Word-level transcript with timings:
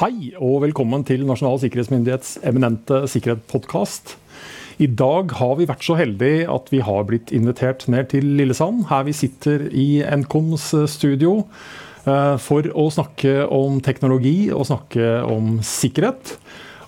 Hei 0.00 0.30
og 0.40 0.62
velkommen 0.62 1.02
til 1.04 1.26
Nasjonal 1.28 1.58
sikkerhetsmyndighets 1.60 2.38
eminente 2.48 3.02
sikkerhetspodkast. 3.12 4.14
I 4.80 4.86
dag 4.96 5.34
har 5.36 5.58
vi 5.58 5.66
vært 5.68 5.84
så 5.84 5.98
heldige 5.98 6.46
at 6.48 6.70
vi 6.72 6.80
har 6.86 7.04
blitt 7.04 7.28
invitert 7.36 7.84
ned 7.92 8.08
til 8.14 8.24
Lillesand, 8.38 8.86
her 8.88 9.04
vi 9.04 9.12
sitter 9.12 9.66
i 9.68 10.00
Nkoms 10.22 10.70
studio, 10.88 11.42
eh, 12.08 12.38
for 12.40 12.64
å 12.72 12.86
snakke 12.96 13.44
om 13.52 13.76
teknologi 13.84 14.48
og 14.48 14.70
snakke 14.70 15.18
om 15.28 15.58
sikkerhet. 15.60 16.32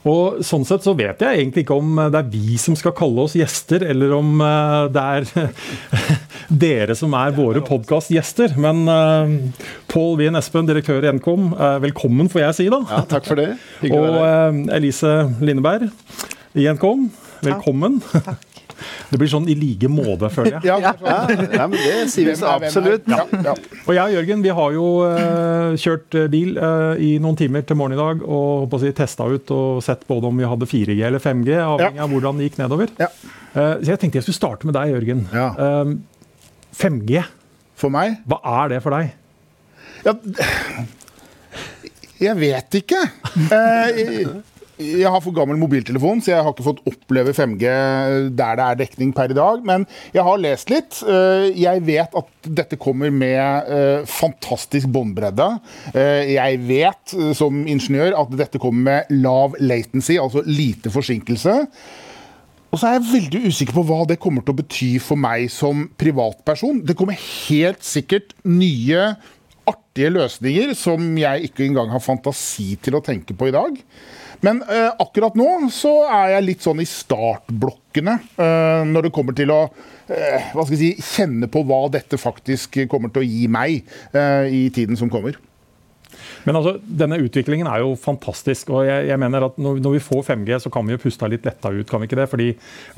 Og 0.09 0.41
Sånn 0.41 0.65
sett 0.65 0.89
så 0.89 0.97
vet 0.97 1.21
jeg 1.21 1.37
egentlig 1.37 1.67
ikke 1.67 1.77
om 1.85 2.01
det 2.01 2.17
er 2.17 2.33
vi 2.33 2.57
som 2.57 2.81
skal 2.81 2.97
kalle 2.97 3.29
oss 3.29 3.37
gjester, 3.37 3.85
eller 3.93 4.17
om 4.17 4.41
eh, 4.41 4.89
det 4.89 5.05
er 5.19 5.53
dere 6.53 6.97
som 6.99 7.15
er 7.17 7.35
våre 7.37 7.63
podkastgjester. 7.65 8.57
Men 8.61 8.85
uh, 8.89 9.65
Pål 9.93 10.17
Wien 10.21 10.39
Espen, 10.39 10.69
direktør 10.69 11.05
i 11.07 11.13
Nkom, 11.17 11.53
uh, 11.57 11.79
velkommen 11.83 12.31
får 12.33 12.47
jeg 12.47 12.59
si, 12.61 12.71
da. 12.73 12.83
Ja, 12.91 13.03
takk 13.09 13.29
for 13.29 13.41
det. 13.41 13.53
Hyggelig 13.83 14.15
Og 14.15 14.23
uh, 14.23 14.79
Elise 14.79 15.13
Lindeberg 15.43 15.91
i 16.59 16.69
Nkom, 16.73 17.11
velkommen. 17.45 18.01
Takk. 18.13 18.49
Det 19.13 19.19
blir 19.21 19.31
sånn 19.31 19.45
i 19.47 19.55
like 19.55 19.87
måte, 19.93 20.27
føler 20.33 20.57
jeg. 20.57 20.65
Ja, 20.73 20.79
ja, 20.83 21.67
men 21.71 21.77
det 21.77 22.09
sier 22.11 22.31
vi 22.31 22.35
så 22.39 22.55
absolutt. 22.57 23.07
Ja. 23.07 23.55
Og 23.85 23.93
jeg 23.95 24.03
og 24.03 24.15
Jørgen 24.17 24.43
vi 24.43 24.55
har 24.59 24.75
jo 24.75 24.87
uh, 25.07 25.77
kjørt 25.79 26.17
bil 26.33 26.57
uh, 26.59 26.95
i 26.99 27.15
noen 27.23 27.39
timer 27.39 27.63
til 27.69 27.79
morgen 27.79 27.95
i 27.95 28.01
dag 28.01 28.25
og 28.27 28.75
si, 28.83 28.91
testa 28.97 29.29
ut 29.29 29.53
og 29.55 29.83
sett 29.85 30.03
både 30.09 30.31
om 30.31 30.43
vi 30.43 30.49
hadde 30.49 30.69
4G 30.69 30.99
eller 31.07 31.23
5G, 31.23 31.55
avhengig 31.63 32.03
av 32.03 32.17
hvordan 32.17 32.41
det 32.41 32.49
gikk 32.51 32.59
nedover. 32.65 32.91
Uh, 32.99 33.79
så 33.79 33.93
jeg 33.93 34.03
tenkte 34.03 34.19
jeg 34.19 34.27
skulle 34.27 34.41
starte 34.41 34.69
med 34.69 34.77
deg, 34.79 34.97
Jørgen. 34.97 35.29
5G. 36.77 37.23
For 37.79 37.93
meg? 37.93 38.21
Hva 38.29 38.39
er 38.63 38.75
det 38.75 38.83
for 38.85 38.95
deg? 38.95 39.13
Ja, 40.03 40.13
jeg 42.23 42.39
vet 42.39 42.77
ikke. 42.79 42.99
jeg 44.83 45.11
har 45.11 45.23
for 45.23 45.35
gammel 45.35 45.59
mobiltelefon, 45.61 46.23
så 46.23 46.33
jeg 46.33 46.43
har 46.43 46.55
ikke 46.55 46.67
fått 46.67 46.83
oppleve 46.91 47.35
5G 47.37 47.73
der 48.39 48.59
det 48.59 48.67
er 48.67 48.79
dekning 48.81 49.11
per 49.15 49.35
i 49.35 49.37
dag. 49.37 49.65
Men 49.67 49.87
jeg 50.15 50.25
har 50.27 50.43
lest 50.43 50.71
litt. 50.73 51.01
Jeg 51.59 51.83
vet 51.87 52.15
at 52.23 52.51
dette 52.61 52.79
kommer 52.83 53.11
med 53.15 54.07
fantastisk 54.11 54.91
båndbredde. 54.95 55.49
Jeg 55.95 56.63
vet 56.71 57.17
som 57.39 57.65
ingeniør 57.67 58.17
at 58.23 58.39
dette 58.39 58.63
kommer 58.63 58.83
med 58.89 59.13
lav 59.23 59.59
latency, 59.63 60.19
altså 60.23 60.45
lite 60.47 60.95
forsinkelse. 60.95 61.59
Og 62.73 62.81
så 62.81 62.89
er 62.89 62.97
jeg 62.97 63.09
veldig 63.11 63.41
usikker 63.53 63.77
på 63.77 63.85
hva 63.85 64.01
det 64.09 64.17
kommer 64.21 64.45
til 64.45 64.55
å 64.55 64.59
bety 64.63 64.91
for 65.05 65.21
meg 65.21 65.51
som 65.53 65.85
privatperson. 66.01 66.81
Det 66.89 66.97
kommer 66.97 67.19
helt 67.21 67.85
sikkert 67.85 68.33
nye, 68.49 69.13
artige 69.69 70.09
løsninger 70.11 70.73
som 70.75 71.05
jeg 71.21 71.51
ikke 71.51 71.67
engang 71.67 71.93
har 71.93 72.01
fantasi 72.03 72.73
til 72.83 72.97
å 72.97 73.03
tenke 73.05 73.37
på 73.37 73.51
i 73.51 73.55
dag. 73.55 73.77
Men 74.43 74.65
eh, 74.65 74.89
akkurat 75.05 75.37
nå 75.39 75.69
så 75.71 75.93
er 76.09 76.33
jeg 76.33 76.47
litt 76.49 76.65
sånn 76.65 76.81
i 76.83 76.89
startblokkene 76.89 78.17
eh, 78.41 78.83
når 78.89 79.07
det 79.07 79.15
kommer 79.15 79.37
til 79.39 79.53
å 79.55 79.61
eh, 80.09 80.51
hva 80.57 80.65
skal 80.65 80.75
jeg 80.75 80.97
si, 80.97 81.07
kjenne 81.13 81.53
på 81.53 81.63
hva 81.69 81.85
dette 81.93 82.19
faktisk 82.19 82.81
kommer 82.91 83.13
til 83.13 83.23
å 83.23 83.29
gi 83.29 83.47
meg 83.53 83.85
i 84.49 84.65
tiden 84.75 84.99
som 84.99 85.13
kommer. 85.13 85.37
Men 86.49 86.59
altså, 86.59 86.75
denne 86.83 87.19
utviklingen 87.23 87.69
er 87.71 87.83
jo 87.85 87.95
fantastisk. 87.99 88.71
og 88.71 88.87
jeg, 88.87 89.09
jeg 89.11 89.21
mener 89.21 89.47
at 89.47 89.59
når, 89.63 89.81
når, 89.85 89.97
vi 89.97 90.03
får 90.03 90.23
5G, 90.31 90.59
så 90.65 90.73
kan 90.75 90.87
vi 90.87 90.97
jo 90.97 91.03
puste 91.03 91.29
litt 91.31 91.47
letta 91.47 91.71
ut. 91.71 91.89
kan 91.89 92.03
vi 92.03 92.11
ikke 92.11 92.21
det? 92.23 92.29
Fordi 92.31 92.49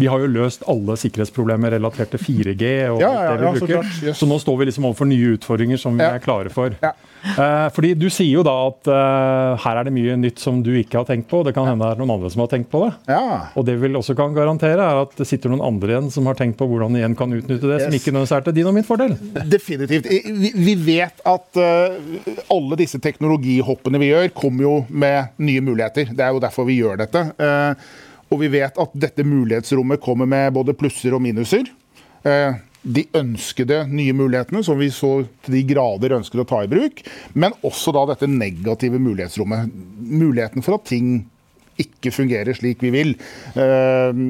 vi 0.01 0.11
har 0.11 0.23
jo 0.23 0.31
løst 0.33 0.65
alle 0.71 0.97
sikkerhetsproblemer 1.01 1.77
relatert 1.77 2.15
til 2.15 2.23
4G. 2.23 2.71
og 2.95 3.03
ja, 3.03 3.13
ja, 3.13 3.35
det 3.37 3.41
vi 3.43 3.53
bruker. 3.59 3.67
Så, 3.67 3.73
klart, 3.73 3.99
yes. 4.03 4.21
så, 4.21 4.31
nå 4.31 4.39
står 4.43 4.61
vi 4.61 4.71
liksom 4.71 4.89
overfor 4.91 5.11
nye 5.11 5.35
utfordringer 5.39 5.81
som 5.81 5.99
vi 5.99 6.07
er 6.07 6.23
klare 6.25 6.53
for. 6.55 6.77
Eh, 6.81 7.13
fordi 7.75 7.95
Du 7.99 8.07
sier 8.13 8.39
jo 8.39 8.45
da 8.47 8.53
at 8.69 8.91
eh, 8.91 9.63
her 9.65 9.81
er 9.81 9.87
det 9.87 9.95
mye 9.95 10.17
nytt 10.21 10.43
som 10.43 10.61
du 10.65 10.73
ikke 10.77 11.01
har 11.01 11.09
tenkt 11.09 11.29
på. 11.31 11.43
Det 11.47 11.55
kan 11.57 11.69
hende 11.69 11.85
det 11.85 11.97
er 11.97 12.03
noen 12.03 12.15
andre 12.17 12.31
som 12.33 12.45
har 12.45 12.51
tenkt 12.53 12.71
på 12.73 12.83
det. 12.85 12.91
Og 13.57 13.67
det 13.67 13.77
vi 13.81 13.91
også 13.95 14.17
kan 14.19 14.35
garantere, 14.37 14.85
er 14.85 15.03
at 15.05 15.15
det 15.19 15.27
sitter 15.29 15.53
noen 15.53 15.65
andre 15.65 15.95
igjen 15.95 16.11
som 16.13 16.29
har 16.29 16.39
tenkt 16.39 16.59
på 16.61 16.69
hvordan 16.69 16.95
de 16.95 17.03
igjen 17.03 17.17
kan 17.19 17.33
utnytte 17.33 17.65
det, 17.65 17.79
yes. 17.79 17.87
som 17.87 17.97
ikke 17.99 18.15
nødvendigvis 18.15 18.37
er 18.37 18.47
til 18.47 18.57
din 18.59 18.71
og 18.71 18.77
min 18.77 18.87
fordel. 18.87 19.17
Definitivt. 19.51 20.09
Vi, 20.55 20.75
vet 20.85 21.23
at 21.29 21.61
uh, 21.61 22.35
alle 22.53 22.81
disse 22.81 23.01
teknologihoppene 23.03 24.01
vi 24.03 24.11
gjør, 24.11 24.29
kommer 24.37 24.67
jo 24.67 24.75
med 24.89 25.35
nye 25.45 25.65
muligheter. 25.65 26.13
Det 26.13 26.27
er 26.27 26.35
jo 26.35 26.43
derfor 26.43 26.69
vi 26.69 26.81
gjør 26.81 27.01
dette. 27.05 27.25
Eh, 27.39 27.87
og 28.33 28.41
vi 28.41 28.51
vet 28.53 28.79
at 28.81 28.95
dette 28.99 29.25
mulighetsrommet 29.27 30.03
kommer 30.03 30.29
med 30.29 30.55
både 30.57 30.75
plusser 30.77 31.15
og 31.15 31.23
minuser. 31.25 31.69
De 32.85 33.07
ønskede 33.17 33.81
nye 33.89 34.13
mulighetene, 34.17 34.61
som 34.65 34.79
vi 34.81 34.91
så 34.93 35.25
til 35.45 35.57
de 35.57 35.63
grader 35.73 36.19
ønsker 36.19 36.43
å 36.43 36.49
ta 36.49 36.61
i 36.65 36.71
bruk. 36.71 37.01
Men 37.33 37.57
også 37.65 37.95
da 37.97 38.05
dette 38.13 38.29
negative 38.29 39.01
mulighetsrommet. 39.01 39.73
Muligheten 40.05 40.65
for 40.65 40.77
at 40.77 40.87
ting 40.91 41.17
ikke 41.81 42.13
fungerer 42.15 42.55
slik 42.57 42.85
vi 42.85 42.93
vil. 42.95 43.17
Eh, 43.59 44.21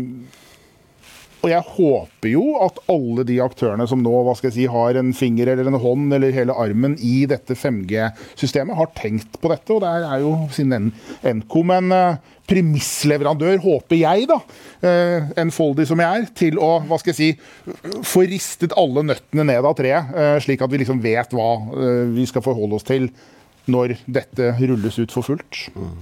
og 1.44 1.50
jeg 1.50 1.64
håper 1.76 2.30
jo 2.30 2.44
at 2.64 2.78
alle 2.88 3.24
de 3.28 3.34
aktørene 3.44 3.84
som 3.88 4.00
nå 4.00 4.12
hva 4.24 4.32
skal 4.38 4.48
jeg 4.48 4.56
si, 4.56 4.68
har 4.72 4.96
en 4.96 5.10
finger 5.16 5.50
eller 5.52 5.68
en 5.68 5.76
hånd 5.80 6.14
eller 6.16 6.32
hele 6.32 6.54
armen 6.56 6.94
i 7.04 7.26
dette 7.28 7.52
5G-systemet, 7.58 8.76
har 8.78 8.92
tenkt 8.96 9.36
på 9.42 9.50
dette. 9.52 9.68
Og 9.74 9.82
der 9.84 10.06
er 10.08 10.22
jo 10.22 10.32
sin 10.54 10.72
Nkom 10.74 11.72
en 11.74 11.92
uh, 11.92 12.22
premissleverandør, 12.48 13.58
håper 13.60 14.00
jeg, 14.00 14.24
da, 14.30 14.38
uh, 14.86 15.34
enfoldig 15.44 15.84
som 15.90 16.00
jeg 16.00 16.22
er, 16.22 16.30
til 16.40 16.56
å 16.56 16.70
hva 16.88 16.96
skal 17.00 17.12
jeg 17.12 17.18
si, 17.18 17.98
få 18.08 18.24
ristet 18.30 18.72
alle 18.80 19.04
nøttene 19.04 19.44
ned 19.52 19.68
av 19.68 19.76
treet, 19.76 20.14
uh, 20.16 20.38
slik 20.40 20.64
at 20.64 20.72
vi 20.72 20.80
liksom 20.80 21.02
vet 21.04 21.36
hva 21.36 21.50
vi 22.14 22.24
skal 22.30 22.44
forholde 22.44 22.78
oss 22.80 22.88
til 22.88 23.10
når 23.68 23.98
dette 24.08 24.54
rulles 24.64 24.96
ut 24.96 25.12
for 25.12 25.28
fullt. 25.28 25.66
Mm. 25.76 25.92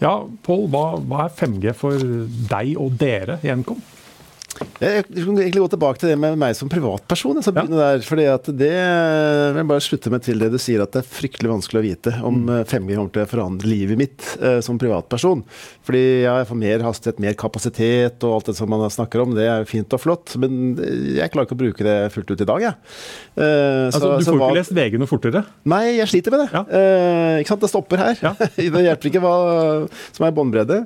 Ja, 0.00 0.12
Pål, 0.44 0.66
hva, 0.72 0.84
hva, 1.00 1.24
er 1.26 1.34
5G 1.36 1.74
for 1.76 2.04
deg 2.52 2.76
og 2.80 3.00
dere 3.00 3.40
i 3.44 3.52
Nkom? 3.56 3.80
Jeg 4.80 5.04
kan 5.06 5.36
egentlig 5.38 5.62
gå 5.62 5.68
tilbake 5.72 6.00
til 6.00 6.10
det 6.10 6.16
med 6.20 6.34
meg 6.40 6.56
som 6.58 6.68
privatperson. 6.70 7.38
Jeg 7.38 7.54
ja. 7.54 7.64
der, 7.70 8.02
fordi 8.04 8.24
at 8.28 8.48
det 8.58 8.70
jeg 8.70 9.52
vil 9.56 9.68
bare 9.70 9.84
slutte 9.84 10.10
meg 10.12 10.24
til 10.24 10.40
det 10.42 10.50
du 10.52 10.58
sier, 10.60 10.82
at 10.82 10.92
det 10.94 11.02
er 11.02 11.08
fryktelig 11.08 11.52
vanskelig 11.52 11.80
å 11.80 11.84
vite 11.84 12.12
om 12.26 12.42
5G 12.48 12.80
mm. 12.82 12.90
kommer 12.90 13.12
til 13.14 13.22
å 13.22 13.30
forandre 13.30 13.70
livet 13.70 14.00
mitt 14.00 14.26
eh, 14.40 14.58
som 14.64 14.80
privatperson. 14.80 15.44
Fordi 15.86 16.02
ja, 16.24 16.34
jeg 16.40 16.48
får 16.50 16.60
mer 16.60 16.84
hastighet, 16.84 17.22
mer 17.22 17.36
kapasitet 17.40 18.26
og 18.26 18.38
alt 18.38 18.50
det 18.50 18.56
som 18.58 18.72
man 18.72 18.84
snakker 18.92 19.22
om. 19.22 19.36
Det 19.38 19.46
er 19.48 19.68
fint 19.70 19.96
og 19.96 20.02
flott, 20.02 20.34
men 20.40 20.74
jeg 20.80 21.32
klarer 21.32 21.48
ikke 21.48 21.58
å 21.58 21.62
bruke 21.62 21.86
det 21.86 21.96
fullt 22.16 22.34
ut 22.34 22.44
i 22.44 22.48
dag, 22.50 22.66
jeg. 22.66 22.74
Eh, 23.40 23.86
altså, 23.86 24.02
så, 24.02 24.12
du 24.18 24.28
får 24.28 24.40
ikke 24.40 24.58
lest 24.58 24.76
VG 24.76 24.98
noe 25.00 25.10
fortere? 25.10 25.44
Nei, 25.70 25.84
jeg 26.00 26.10
sliter 26.10 26.36
med 26.36 26.44
det. 26.44 26.50
Ja. 26.56 26.64
Eh, 26.80 27.40
ikke 27.44 27.54
sant, 27.54 27.64
Det 27.64 27.72
stopper 27.72 28.04
her. 28.04 28.24
Ja. 28.24 28.34
det 28.76 28.84
hjelper 28.88 29.12
ikke 29.12 29.24
hva 29.24 29.34
som 30.10 30.26
er 30.26 30.36
båndbredde. 30.36 30.82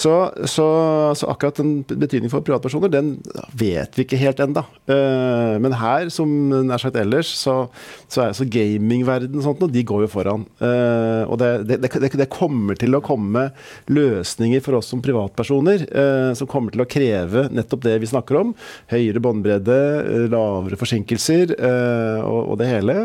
Så, 0.00 0.16
så, 0.48 0.66
så 1.18 1.30
akkurat 1.32 1.60
den 1.60 1.82
betydningen 1.86 2.32
for 2.32 2.46
privatpersoner, 2.46 2.92
den 2.92 3.01
vet 3.58 3.96
vi 3.96 4.04
ikke 4.04 4.18
helt 4.20 4.40
ennå. 4.42 4.62
Uh, 4.88 5.58
men 5.62 5.74
her, 5.78 6.08
som 6.12 6.30
nær 6.66 6.82
sagt 6.82 6.98
ellers, 7.00 7.30
så, 7.38 7.54
så 8.10 8.22
er 8.22 8.32
altså 8.32 8.46
gamingverden 8.48 9.38
og 9.40 9.62
og 9.62 9.70
de 9.72 9.84
går 9.86 10.04
jo 10.04 10.10
foran. 10.10 10.46
Uh, 10.58 11.28
og 11.28 11.38
det, 11.42 11.50
det, 11.68 11.78
det, 11.84 12.10
det, 12.18 12.28
kommer 12.32 12.78
til 12.78 12.96
å 12.96 13.02
komme 13.04 13.48
løsninger 13.92 14.62
for 14.64 14.78
oss 14.80 14.90
som 14.92 15.02
privatpersoner 15.04 15.86
uh, 15.92 16.32
som 16.38 16.50
kommer 16.50 16.74
til 16.74 16.84
å 16.84 16.88
kreve 16.90 17.46
nettopp 17.52 17.84
det 17.86 17.96
vi 18.02 18.10
snakker 18.10 18.40
om. 18.40 18.54
Høyere 18.92 19.22
båndbredde, 19.22 19.78
lavere 20.32 20.78
forsinkelser 20.80 21.54
og, 21.62 22.40
og, 22.42 22.54
det 22.60 22.70
hele. 22.70 22.96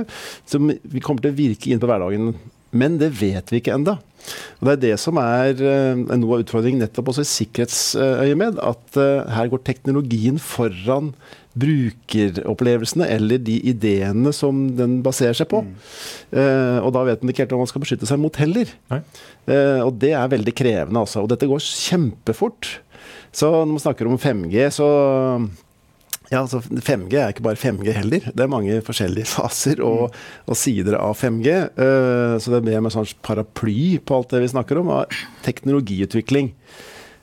Som 0.49 0.71
vi 0.71 1.03
kommer 1.03 1.23
til 1.23 1.33
å 1.33 1.37
virke 1.37 1.71
inn 1.71 1.81
på 1.81 1.89
hverdagen. 1.89 2.33
Men 2.77 2.97
det 3.01 3.13
vet 3.19 3.51
vi 3.51 3.61
ikke 3.61 3.75
enda. 3.77 3.97
Og 4.59 4.67
Det 4.67 4.73
er 4.73 4.83
det 4.83 4.93
som 5.01 5.19
er 5.21 5.59
uh, 5.61 6.15
noe 6.17 6.37
av 6.37 6.45
utfordringen 6.45 6.81
nettopp 6.83 7.11
også 7.13 7.25
i 7.25 7.31
sikkerhetsøyemed. 7.31 8.61
At 8.63 8.99
uh, 8.99 9.27
her 9.35 9.51
går 9.51 9.63
teknologien 9.67 10.39
foran 10.41 11.13
brukeropplevelsene 11.57 13.07
eller 13.15 13.41
de 13.41 13.55
ideene 13.65 14.29
som 14.35 14.67
den 14.77 14.99
baserer 15.05 15.37
seg 15.37 15.49
på. 15.49 15.63
Mm. 15.65 15.77
Uh, 16.33 16.79
og 16.83 16.91
da 16.97 17.05
vet 17.07 17.23
man 17.23 17.33
ikke 17.33 17.45
helt 17.45 17.55
hva 17.55 17.61
man 17.63 17.71
skal 17.71 17.85
beskytte 17.85 18.09
seg 18.09 18.21
mot 18.21 18.41
heller. 18.41 18.73
og 19.47 19.95
det 20.01 20.11
er 20.13 20.33
veldig 20.33 20.53
krevende, 20.53 21.01
altså. 21.01 21.23
Og 21.23 21.31
dette 21.31 21.49
går 21.49 21.63
kjempefort. 21.63 22.77
Så 23.33 23.49
når 23.49 23.73
man 23.73 23.83
snakker 23.83 24.09
om 24.09 24.19
5G, 24.19 24.67
så 24.73 24.87
ja, 26.27 26.41
altså 26.41 26.59
5G 26.59 27.15
er 27.15 27.31
ikke 27.31 27.45
bare 27.45 27.59
5G 27.59 27.93
heller. 27.95 28.27
Det 28.27 28.43
er 28.43 28.51
mange 28.51 28.81
forskjellige 28.83 29.29
faser 29.37 29.81
og, 29.85 30.15
og 30.45 30.59
sider 30.59 30.99
av 30.99 31.15
5G. 31.19 31.55
Uh, 31.77 31.85
eh, 31.85 32.35
så 32.43 32.51
det 32.51 32.59
er 32.59 32.67
mer 32.67 32.83
med 32.83 32.95
sånn 32.95 33.07
paraply 33.23 33.95
på 34.03 34.19
alt 34.19 34.35
det 34.35 34.43
vi 34.43 34.51
snakker 34.51 34.81
om, 34.81 34.91
av 34.99 35.21
teknologiutvikling. 35.47 36.51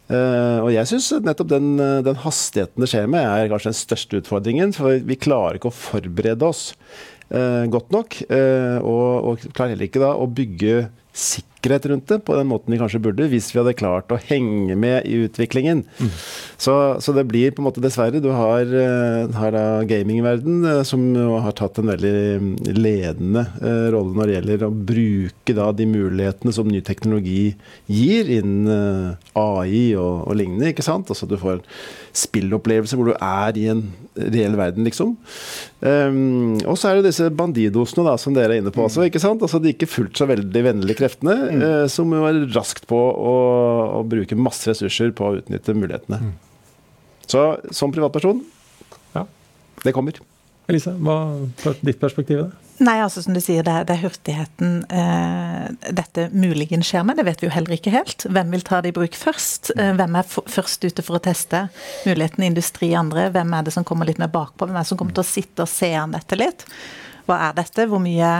Uh, 0.05 0.61
og 0.61 0.71
jeg 0.75 0.89
syns 0.89 1.11
nettopp 1.25 1.49
den, 1.53 1.69
den, 2.05 2.19
hastigheten 2.21 2.85
det 2.85 2.91
skjer 2.93 3.09
med, 3.09 3.25
er 3.25 3.49
kanskje 3.53 3.73
den 3.73 3.81
største 3.83 4.21
utfordringen. 4.23 4.73
For 4.77 4.97
vi 5.05 5.21
klarer 5.21 5.61
ikke 5.61 5.73
å 5.73 5.77
forberede 5.77 6.49
oss 6.49 6.71
uh, 7.29 7.65
godt 7.69 7.93
nok. 7.93 8.23
og, 8.31 9.09
og 9.29 9.49
klarer 9.51 9.77
heller 9.77 9.91
ikke 9.91 10.05
da 10.05 10.15
å 10.17 10.31
bygge 10.33 10.87
sikkerhet 11.13 11.54
sikkerhet 11.65 11.87
rundt 11.89 12.09
det 12.09 12.21
på 12.25 12.37
den 12.37 12.49
måten 12.51 12.73
vi 12.73 12.79
kanskje 12.81 13.01
burde, 13.01 13.29
hvis 13.33 13.49
vi 13.53 13.61
hadde 13.61 13.77
klart 13.79 14.13
å 14.13 14.21
henge 14.21 14.77
med 14.77 15.07
i 15.09 15.25
utviklingen. 15.25 15.85
Mm. 15.99 16.11
Så, 16.61 16.75
så, 17.01 17.15
det 17.17 17.25
blir 17.29 17.55
på 17.55 17.63
en 17.63 17.69
måte 17.69 17.83
dessverre 17.83 18.21
Du 18.23 18.31
har, 18.35 18.69
uh, 18.69 19.33
har 19.39 19.57
gamingverden 19.89 20.65
uh, 20.65 20.83
som 20.87 21.07
har 21.45 21.57
tatt 21.57 21.81
en 21.81 21.91
veldig 21.93 22.77
ledende 22.77 23.47
uh, 23.63 23.89
rolle 23.95 24.15
når 24.15 24.27
det 24.27 24.37
gjelder 24.37 24.67
å 24.69 24.73
bruke 24.93 25.57
da 25.57 25.71
de 25.73 25.89
mulighetene 25.89 26.55
som 26.55 26.69
ny 26.69 26.83
teknologi 26.85 27.55
gir 27.91 28.31
innen 28.39 29.17
AI 29.39 29.95
og, 29.97 30.29
og 30.29 30.39
lignende. 30.39 30.73
ikke 30.73 30.85
sant? 30.87 31.11
Altså 31.11 31.29
du 31.29 31.39
får 31.41 31.63
spillopplevelse 32.15 32.99
hvor 32.99 33.11
du 33.11 33.15
er 33.17 33.57
i 33.59 33.69
en 33.73 33.83
reell 34.15 34.55
verden, 34.59 34.87
liksom. 34.87 35.17
Um, 35.85 36.55
og 36.63 36.79
så 36.79 36.91
er 36.91 37.01
det 37.01 37.11
disse 37.11 37.27
bandidosene 37.35 38.07
da, 38.07 38.15
som 38.21 38.37
dere 38.37 38.55
er 38.55 38.63
inne 38.63 38.73
på 38.75 38.85
også. 38.85 39.07
ikke 39.09 39.23
sant? 39.23 39.43
Altså 39.43 39.59
De 39.63 39.73
ikke 39.75 39.91
fullt 39.91 40.21
så 40.21 40.29
veldig 40.31 40.63
vennlige 40.69 41.01
kreftene, 41.03 41.35
mm. 41.61 41.65
uh, 41.65 41.87
som 41.91 42.13
var 42.13 42.37
raskt 42.55 42.89
på 42.91 42.99
å, 42.99 43.35
å, 44.01 44.03
bruke 44.09 44.39
masse 44.39 44.69
ressurser 44.71 45.15
på 45.17 45.31
å 45.31 45.39
utnytte 45.41 45.77
mulighetene. 45.77 46.21
Mm. 46.27 46.35
Så 47.25 47.47
som 47.73 47.93
privatperson 47.95 48.43
ja. 49.15 49.25
det 49.85 49.95
kommer. 49.97 50.21
Elise, 50.69 50.95
hva 50.97 51.17
er 51.69 51.81
ditt 51.85 52.01
perspektiv? 52.01 52.45
det? 52.45 52.65
Nei, 52.83 52.97
altså 53.05 53.21
som 53.23 53.37
du 53.37 53.41
sier, 53.43 53.63
det 53.63 53.71
er, 53.71 53.85
det 53.87 53.95
er 53.95 54.01
hurtigheten 54.03 54.71
eh, 54.91 55.91
dette 55.95 56.25
muligens 56.35 56.89
skjer 56.89 57.05
med. 57.07 57.21
Det 57.21 57.27
vet 57.29 57.43
vi 57.43 57.47
jo 57.47 57.53
heller 57.55 57.77
ikke 57.77 57.93
helt. 57.95 58.25
Hvem 58.27 58.51
vil 58.57 58.65
ta 58.67 58.81
det 58.83 58.91
i 58.91 58.97
bruk 58.97 59.15
først? 59.19 59.71
Eh, 59.77 59.93
hvem 59.95 60.19
er 60.19 60.27
først 60.27 60.87
ute 60.89 61.05
for 61.07 61.21
å 61.21 61.23
teste 61.23 61.69
muligheten 62.09 62.43
i 62.43 62.51
industri 62.51 62.91
andre? 62.99 63.29
Hvem 63.37 63.55
er 63.55 63.69
det 63.69 63.77
som 63.77 63.87
kommer 63.87 64.09
litt 64.09 64.19
mer 64.19 64.33
bakpå? 64.33 64.67
Hvem 64.67 64.75
er 64.75 64.83
det 64.83 64.91
som 64.91 64.99
kommer 64.99 65.15
til 65.15 65.23
å 65.23 65.29
sitte 65.29 65.67
og 65.67 65.71
se 65.71 65.93
an 66.01 66.17
dette 66.17 66.41
litt? 66.41 66.67
Hva 67.29 67.39
er 67.49 67.55
dette? 67.57 67.87
Hvor 67.91 68.03
mye 68.03 68.33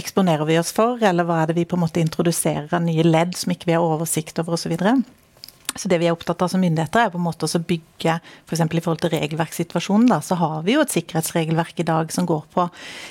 eksponerer 0.00 0.48
vi 0.48 0.58
oss 0.60 0.72
for? 0.76 1.02
Eller 1.02 1.26
hva 1.26 1.42
er 1.42 1.50
det 1.50 1.60
vi 1.60 1.68
på 1.68 1.78
en 1.78 1.84
måte 1.84 2.02
introduserer 2.02 2.72
av 2.74 2.82
nye 2.84 3.06
ledd 3.06 3.36
som 3.38 3.54
ikke 3.54 3.70
vi 3.70 3.78
har 3.78 3.86
oversikt 3.86 4.42
over 4.42 4.58
osv.? 4.58 4.74
Så 5.76 5.90
det 5.92 5.98
vi 6.00 6.08
er 6.08 6.14
opptatt 6.14 6.40
av 6.42 6.50
som 6.50 6.62
myndigheter, 6.62 7.04
er 7.06 7.12
på 7.12 7.18
en 7.20 7.26
måte 7.26 7.48
å 7.48 7.60
bygge 7.60 8.16
f.eks. 8.48 8.62
i 8.64 8.80
forhold 8.80 9.02
til 9.02 9.12
regelverkssituasjonen. 9.12 10.08
Da, 10.10 10.20
så 10.24 10.38
har 10.40 10.64
vi 10.66 10.76
jo 10.76 10.82
et 10.82 10.94
sikkerhetsregelverk 10.94 11.82
i 11.82 11.86
dag 11.88 12.12
som 12.14 12.28
går 12.28 12.44
på 12.54 12.66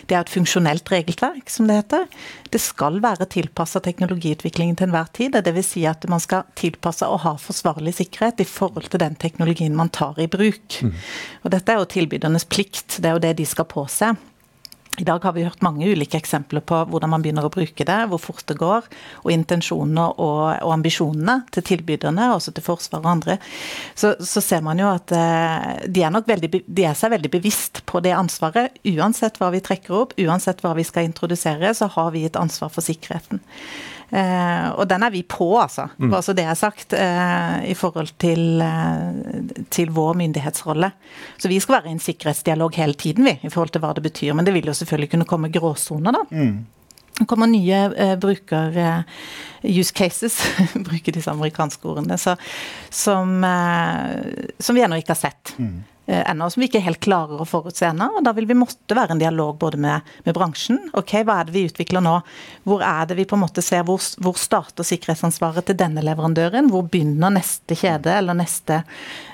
Det 0.09 0.17
er 0.17 0.23
et 0.23 0.33
funksjonelt 0.33 0.89
regelverk, 0.91 1.49
som 1.51 1.69
det 1.69 1.79
heter. 1.79 2.07
Det 2.51 2.61
skal 2.61 2.99
være 3.03 3.29
tilpassa 3.31 3.81
teknologiutviklingen 3.85 4.77
til 4.79 4.89
enhver 4.89 5.11
tid. 5.13 5.37
Det 5.37 5.53
vil 5.55 5.65
Si 5.65 5.85
at 5.89 6.05
man 6.09 6.21
skal 6.21 6.45
tilpasse 6.57 7.07
og 7.09 7.23
ha 7.25 7.35
forsvarlig 7.41 7.95
sikkerhet 7.97 8.41
i 8.41 8.49
forhold 8.49 8.89
til 8.89 9.01
den 9.01 9.17
teknologien 9.19 9.75
man 9.75 9.89
tar 9.89 10.19
i 10.21 10.29
bruk. 10.29 10.79
Mm. 10.81 10.93
Og 11.43 11.51
dette 11.53 11.73
er 11.73 11.81
jo 11.81 11.89
tilbydernes 11.89 12.45
plikt, 12.49 12.99
det 13.01 13.09
er 13.09 13.17
jo 13.17 13.23
det 13.25 13.37
de 13.39 13.47
skal 13.49 13.67
påse. 13.69 14.13
I 14.97 15.03
dag 15.03 15.23
har 15.23 15.33
vi 15.35 15.43
hørt 15.43 15.63
mange 15.65 15.87
ulike 15.91 16.17
eksempler 16.17 16.63
på 16.63 16.77
hvordan 16.89 17.11
man 17.11 17.23
begynner 17.23 17.47
å 17.47 17.51
bruke 17.51 17.87
det, 17.87 17.97
hvor 18.11 18.21
fort 18.21 18.45
det 18.47 18.55
går, 18.59 18.85
og 19.23 19.33
intensjonene 19.33 20.05
og, 20.13 20.43
og 20.63 20.73
ambisjonene 20.77 21.41
til 21.55 21.65
tilbyderne, 21.71 22.29
også 22.35 22.53
til 22.55 22.63
Forsvaret 22.65 23.03
og 23.03 23.11
andre. 23.17 23.37
Så, 23.97 24.13
så 24.23 24.43
ser 24.43 24.63
man 24.65 24.79
jo 24.79 24.87
at 24.91 25.11
eh, 25.15 25.87
de 25.91 26.05
er, 26.05 26.19
veldig, 26.29 26.51
de 26.65 26.87
er, 26.87 26.95
seg 26.95 27.11
veldig 27.15 27.33
bevisst 27.33 27.83
på 27.89 27.99
det 28.05 28.15
ansvaret. 28.15 28.79
Uansett 28.95 29.41
hva 29.41 29.51
vi 29.55 29.63
trekker 29.65 29.99
opp, 29.99 30.15
uansett 30.21 30.63
hva 30.63 30.75
vi 30.77 30.87
skal 30.87 31.09
introdusere, 31.09 31.73
så 31.75 31.91
har 31.97 32.15
vi 32.15 32.23
et 32.29 32.39
ansvar 32.39 32.71
for 32.71 32.85
sikkerheten. 32.85 33.43
Eh, 34.09 34.67
og 34.75 34.85
den 34.89 35.03
er 35.03 35.13
vi 35.13 35.23
på, 35.27 35.47
altså. 35.59 35.87
Mm. 35.97 36.09
Bare 36.11 36.25
så 36.25 36.35
det 36.37 36.45
er 36.45 36.59
sagt. 36.59 36.93
Eh, 36.93 37.71
I 37.71 37.75
forhold 37.77 38.13
til, 38.21 38.61
eh, 38.61 39.65
til, 39.69 39.91
vår 39.95 40.13
myndighetsrolle. 40.21 40.91
Så 41.37 41.51
vi 41.51 41.59
skal 41.59 41.79
være 41.79 41.89
i 41.89 41.95
en 41.97 42.03
sikkerhetsdialog 42.03 42.75
hele 42.75 42.93
tiden, 42.93 43.25
vi, 43.25 43.37
i 43.41 43.49
forhold 43.49 43.73
til 43.73 43.83
hva 43.83 43.93
det 43.95 44.05
betyr. 44.05 44.33
Men 44.33 44.45
det 44.45 44.53
vil 44.53 44.69
jo 44.69 44.77
selvfølgelig 44.77 45.11
kunne 45.15 45.29
komme 45.29 45.51
gråsoner, 45.53 46.15
da. 46.15 46.23
Mm. 46.31 46.65
Det 47.15 47.29
kommer 47.31 47.47
nye 47.47 47.81
eh, 47.95 48.15
bruker 48.19 48.75
use 49.63 49.93
cases, 49.95 50.41
bruker 50.87 51.15
disse 51.15 51.31
amerikanske 51.31 51.87
ordene, 51.87 52.17
så, 52.19 52.35
som, 52.89 53.37
eh, 53.43 54.49
som, 54.59 54.75
vi 54.75 54.83
ennå 54.83 54.99
ikke 54.99 55.15
har 55.15 55.21
sett. 55.21 55.55
Mm. 55.57 55.83
Eh, 56.07 56.31
ennå, 56.31 56.49
som 56.49 56.61
vi 56.61 56.67
ikke 56.69 56.83
helt 56.85 56.99
klarer 57.01 57.39
å 57.41 57.47
forutse 57.49 57.87
ennå. 57.87 58.19
Da 58.21 58.29
vil 58.37 58.45
vi 58.45 58.57
måtte 58.57 58.93
være 58.93 59.15
en 59.15 59.21
dialog 59.21 59.55
både 59.57 59.79
med, 59.81 60.05
med, 60.21 60.35
bransjen. 60.37 60.77
ok, 60.93 61.15
Hva 61.25 61.39
er 61.41 61.47
det 61.47 61.55
vi 61.55 61.63
utvikler 61.65 62.03
nå? 62.05 62.19
Hvor 62.69 62.83
er 62.85 63.09
det 63.09 63.17
vi 63.17 63.25
på 63.25 63.37
en 63.37 63.41
måte 63.41 63.63
ser, 63.65 63.81
hvor, 63.87 64.03
hvor 64.21 64.37
starter 64.37 64.85
sikkerhetsansvaret 64.85 65.65
til 65.65 65.79
denne 65.79 66.03
leverandøren? 66.05 66.69
Hvor 66.69 66.85
begynner 66.93 67.33
neste 67.33 67.73
kjede 67.79 68.13
eller 68.19 68.37
neste, 68.37 68.83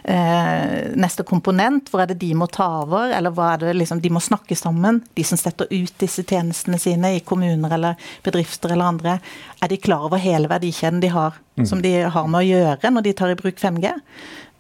eh, 0.08 0.96
neste 0.96 1.28
komponent? 1.28 1.92
Hvor 1.92 2.06
er 2.06 2.14
det 2.14 2.22
de 2.24 2.32
må 2.40 2.48
ta 2.48 2.70
over? 2.86 3.12
Eller 3.20 3.36
hva 3.36 3.52
er 3.58 3.66
det 3.66 3.78
liksom, 3.82 4.00
de 4.00 4.16
må 4.16 4.24
snakke 4.24 4.56
sammen? 4.56 5.04
De 5.20 5.28
som 5.28 5.40
setter 5.40 5.68
ut 5.68 6.00
disse 6.00 6.24
tjenestene 6.24 6.80
sine 6.80 7.18
i 7.18 7.20
kommuner 7.20 7.76
eller 7.76 8.12
bedrifter 8.24 8.72
eller 8.72 8.96
andre. 8.96 9.20
Er 9.60 9.68
de 9.68 9.84
klar 9.90 10.08
over 10.08 10.24
hele 10.24 10.48
verdikjeden 10.48 11.04
de 11.04 11.12
har, 11.12 11.36
mm. 11.60 11.68
som 11.68 11.84
de 11.84 11.98
har 12.08 12.32
med 12.32 12.46
å 12.46 12.48
gjøre 12.48 12.96
når 12.96 13.12
de 13.12 13.20
tar 13.20 13.36
i 13.36 13.42
bruk 13.44 13.60
5G? 13.60 13.98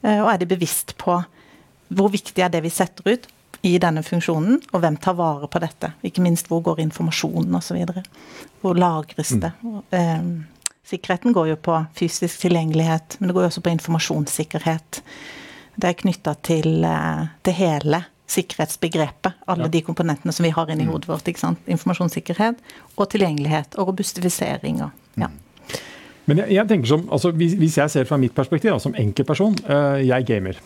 Eh, 0.04 0.18
og 0.19 0.34
er 0.34 0.44
de 0.44 0.52
bevisst 0.52 1.00
på 1.00 1.24
hvor 1.92 2.12
viktig 2.14 2.44
er 2.44 2.52
det 2.54 2.64
vi 2.66 2.72
setter 2.74 3.14
ut 3.14 3.28
i 3.68 3.76
denne 3.82 4.02
funksjonen, 4.06 4.62
og 4.72 4.82
hvem 4.82 4.98
tar 5.02 5.18
vare 5.20 5.50
på 5.52 5.62
dette? 5.62 5.92
Ikke 6.08 6.24
minst 6.26 6.50
hvor 6.50 6.64
går 6.66 6.82
informasjonen 6.82 7.54
osv. 7.60 7.84
Hvor 8.62 8.80
lagres 8.80 9.36
det? 9.44 9.52
Mm. 9.62 9.82
Eh, 9.98 10.72
sikkerheten 10.90 11.36
går 11.36 11.52
jo 11.52 11.60
på 11.62 11.78
fysisk 11.98 12.42
tilgjengelighet, 12.42 13.20
men 13.20 13.30
det 13.30 13.38
går 13.38 13.46
jo 13.46 13.52
også 13.52 13.66
på 13.68 13.76
informasjonssikkerhet. 13.76 15.04
Det 15.76 15.92
er 15.92 16.00
knytta 16.00 16.36
til 16.48 16.88
eh, 16.88 17.30
det 17.46 17.56
hele 17.60 18.04
sikkerhetsbegrepet, 18.32 19.44
alle 19.52 19.68
ja. 19.68 19.74
de 19.76 19.84
komponentene 19.84 20.34
som 20.34 20.48
vi 20.48 20.54
har 20.56 20.70
inni 20.72 20.88
mm. 20.88 20.92
hodet 20.94 21.12
vårt. 21.12 21.28
ikke 21.28 21.44
sant? 21.44 21.62
Informasjonssikkerhet 21.68 22.62
og 22.96 23.10
tilgjengelighet 23.12 23.76
og 23.76 23.92
robustifisering. 23.92 24.82
Og, 24.88 25.08
ja. 25.20 25.28
Mm. 25.28 25.40
Men 26.30 26.44
jeg, 26.44 26.56
jeg, 26.56 26.70
tenker 26.70 26.94
som, 26.94 27.08
altså 27.12 27.34
hvis, 27.36 27.78
jeg 27.78 27.92
ser 27.92 28.08
fra 28.08 28.18
mitt 28.22 28.34
perspektiv, 28.36 28.72
da, 28.72 28.80
som 28.80 28.96
enkeltperson, 28.98 29.58
uh, 29.68 30.00
jeg 30.00 30.26
gamer. 30.30 30.62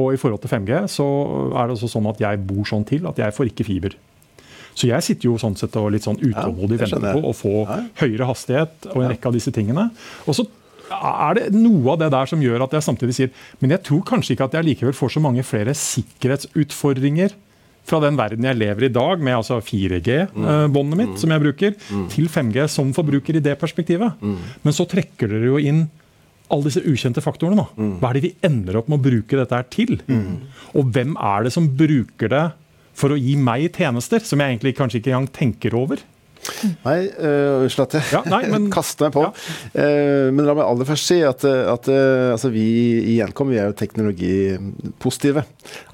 Og 0.00 0.14
i 0.14 0.18
forhold 0.20 0.42
til 0.42 0.52
5G 0.52 0.80
så 0.92 1.06
er 1.52 1.68
det 1.68 1.76
også 1.76 1.92
sånn 1.92 2.10
at 2.10 2.20
jeg 2.22 2.42
bor 2.48 2.66
sånn 2.68 2.86
til 2.88 3.06
at 3.10 3.20
jeg 3.20 3.36
får 3.36 3.52
ikke 3.52 3.68
fiber. 3.68 3.96
Så 4.74 4.88
jeg 4.90 5.06
sitter 5.06 5.28
jo 5.28 5.38
sånn 5.38 5.54
sett 5.58 5.76
og 5.78 5.92
litt 5.94 6.06
sånn 6.06 6.18
utålmodig 6.18 6.80
ja, 6.80 6.88
venter 6.88 7.14
på 7.14 7.30
å 7.30 7.34
få 7.36 7.54
ja. 7.62 7.78
høyere 8.02 8.28
hastighet 8.28 8.90
og 8.90 9.04
en 9.04 9.12
rekke 9.12 9.30
av 9.30 9.36
disse 9.36 9.54
tingene. 9.54 9.86
Og 10.26 10.38
så 10.38 10.46
er 10.94 11.38
det 11.38 11.46
noe 11.54 11.94
av 11.94 12.02
det 12.02 12.10
der 12.12 12.28
som 12.28 12.42
gjør 12.42 12.66
at 12.66 12.74
jeg 12.76 12.84
samtidig 12.84 13.14
sier 13.16 13.30
Men 13.62 13.72
jeg 13.72 13.82
tror 13.86 14.02
kanskje 14.04 14.34
ikke 14.34 14.48
at 14.50 14.56
jeg 14.58 14.66
likevel 14.66 14.96
får 14.96 15.14
så 15.14 15.22
mange 15.24 15.44
flere 15.46 15.72
sikkerhetsutfordringer 15.78 17.32
fra 17.84 18.00
den 18.00 18.16
verden 18.16 18.46
jeg 18.48 18.56
lever 18.56 18.86
i 18.86 18.88
i 18.88 18.94
dag, 18.94 19.20
med 19.20 19.36
altså 19.36 19.58
4G-båndet 19.60 20.96
mitt, 20.96 21.10
mm. 21.12 21.18
som 21.20 21.34
jeg 21.34 21.42
bruker, 21.42 21.74
mm. 21.76 22.06
til 22.14 22.30
5G 22.32 22.64
som 22.72 22.94
forbruker 22.96 23.36
i 23.36 23.42
det 23.44 23.58
perspektivet. 23.60 24.16
Mm. 24.24 24.38
Men 24.64 24.76
så 24.76 24.86
trekker 24.88 25.28
dere 25.28 25.50
jo 25.50 25.60
inn 25.60 25.82
alle 26.52 26.68
disse 26.68 26.82
ukjente 26.84 27.22
faktorene. 27.24 27.62
Da. 27.62 27.66
Mm. 27.78 27.94
Hva 28.00 28.10
er 28.10 28.18
det 28.18 28.24
vi 28.26 28.34
ender 28.46 28.80
opp 28.80 28.90
med 28.90 29.00
å 29.00 29.06
bruke 29.06 29.38
dette 29.38 29.58
her 29.58 29.68
til? 29.72 29.96
Mm. 30.10 30.44
Og 30.76 30.90
hvem 30.94 31.14
er 31.16 31.46
det 31.46 31.54
som 31.54 31.70
bruker 31.78 32.32
det 32.32 32.44
for 32.94 33.14
å 33.14 33.18
gi 33.18 33.34
meg 33.40 33.70
tjenester 33.74 34.22
som 34.22 34.42
jeg 34.42 34.54
egentlig 34.54 34.76
kanskje 34.78 35.00
ikke 35.00 35.14
engang 35.14 35.30
tenker 35.34 35.78
over? 35.78 36.02
Nei, 36.84 36.98
uh, 37.18 37.64
at 37.64 37.96
jeg 37.96 38.12
ja, 38.12 38.20
nei, 38.28 38.42
men, 38.52 38.68
kaste 38.74 39.06
meg 39.06 39.14
på. 39.16 39.24
Ja. 39.24 39.32
Uh, 39.74 40.28
men 40.34 40.46
la 40.46 40.56
meg 40.56 40.66
aller 40.66 40.88
først 40.88 41.10
si 41.10 41.20
at, 41.24 41.44
at 41.44 41.88
uh, 41.90 42.32
altså 42.34 42.50
vi 42.54 42.64
i 43.14 43.16
Gjenkom 43.18 43.52
vi 43.52 43.60
er 43.60 43.70
jo 43.70 43.76
teknologipositive. 43.78 45.44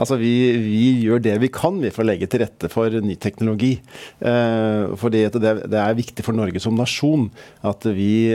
Altså 0.00 0.18
vi, 0.20 0.32
vi, 0.64 0.84
gjør 1.04 1.22
det 1.24 1.36
vi 1.42 1.52
kan 1.54 1.78
vi 1.82 1.92
for 1.94 2.04
å 2.04 2.10
legge 2.10 2.28
til 2.30 2.44
rette 2.44 2.70
for 2.72 2.94
ny 3.04 3.16
teknologi. 3.20 3.76
Uh, 4.22 4.96
fordi 5.00 5.26
det, 5.36 5.54
det, 5.70 5.80
er 5.80 5.98
viktig 5.98 6.24
for 6.26 6.36
Norge 6.36 6.62
som 6.62 6.78
nasjon 6.78 7.28
at 7.66 7.84
vi 7.94 8.32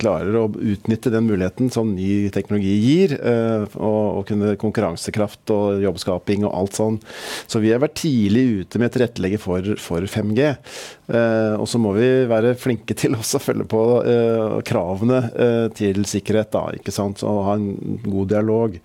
klarer 0.00 0.36
å 0.36 0.46
utnytte 0.50 1.12
den 1.12 1.26
muligheten 1.28 1.70
som 1.72 1.92
ny 1.94 2.30
teknologi 2.34 2.72
gir. 2.80 3.16
og, 3.20 4.20
og 4.20 4.22
kunne 4.28 4.54
konkurransekraft 4.60 5.52
og 5.54 5.82
jobbskaping 5.84 6.46
og 6.46 6.54
alt 6.56 6.78
sånn. 6.78 6.98
Så 7.50 7.62
vi 7.62 7.72
har 7.72 7.82
vært 7.82 7.98
tidlig 8.00 8.44
ute 8.62 8.80
med 8.80 8.90
å 8.90 8.94
tilrettelegge 8.96 9.40
for, 9.42 9.74
for 9.80 10.06
5G. 10.10 10.50
Uh, 11.10 11.49
og 11.58 11.68
så 11.70 11.80
må 11.82 11.94
vi 11.96 12.08
være 12.30 12.54
flinke 12.58 12.96
til 12.98 13.16
å 13.16 13.22
følge 13.22 13.66
på 13.70 13.82
uh, 14.04 14.58
kravene 14.66 15.20
uh, 15.34 15.66
til 15.76 16.04
sikkerhet, 16.08 16.52
da, 16.54 16.66
ikke 16.76 16.94
sant? 16.94 17.24
og 17.26 17.44
ha 17.48 17.58
en 17.58 18.00
god 18.04 18.32
dialog. 18.34 18.80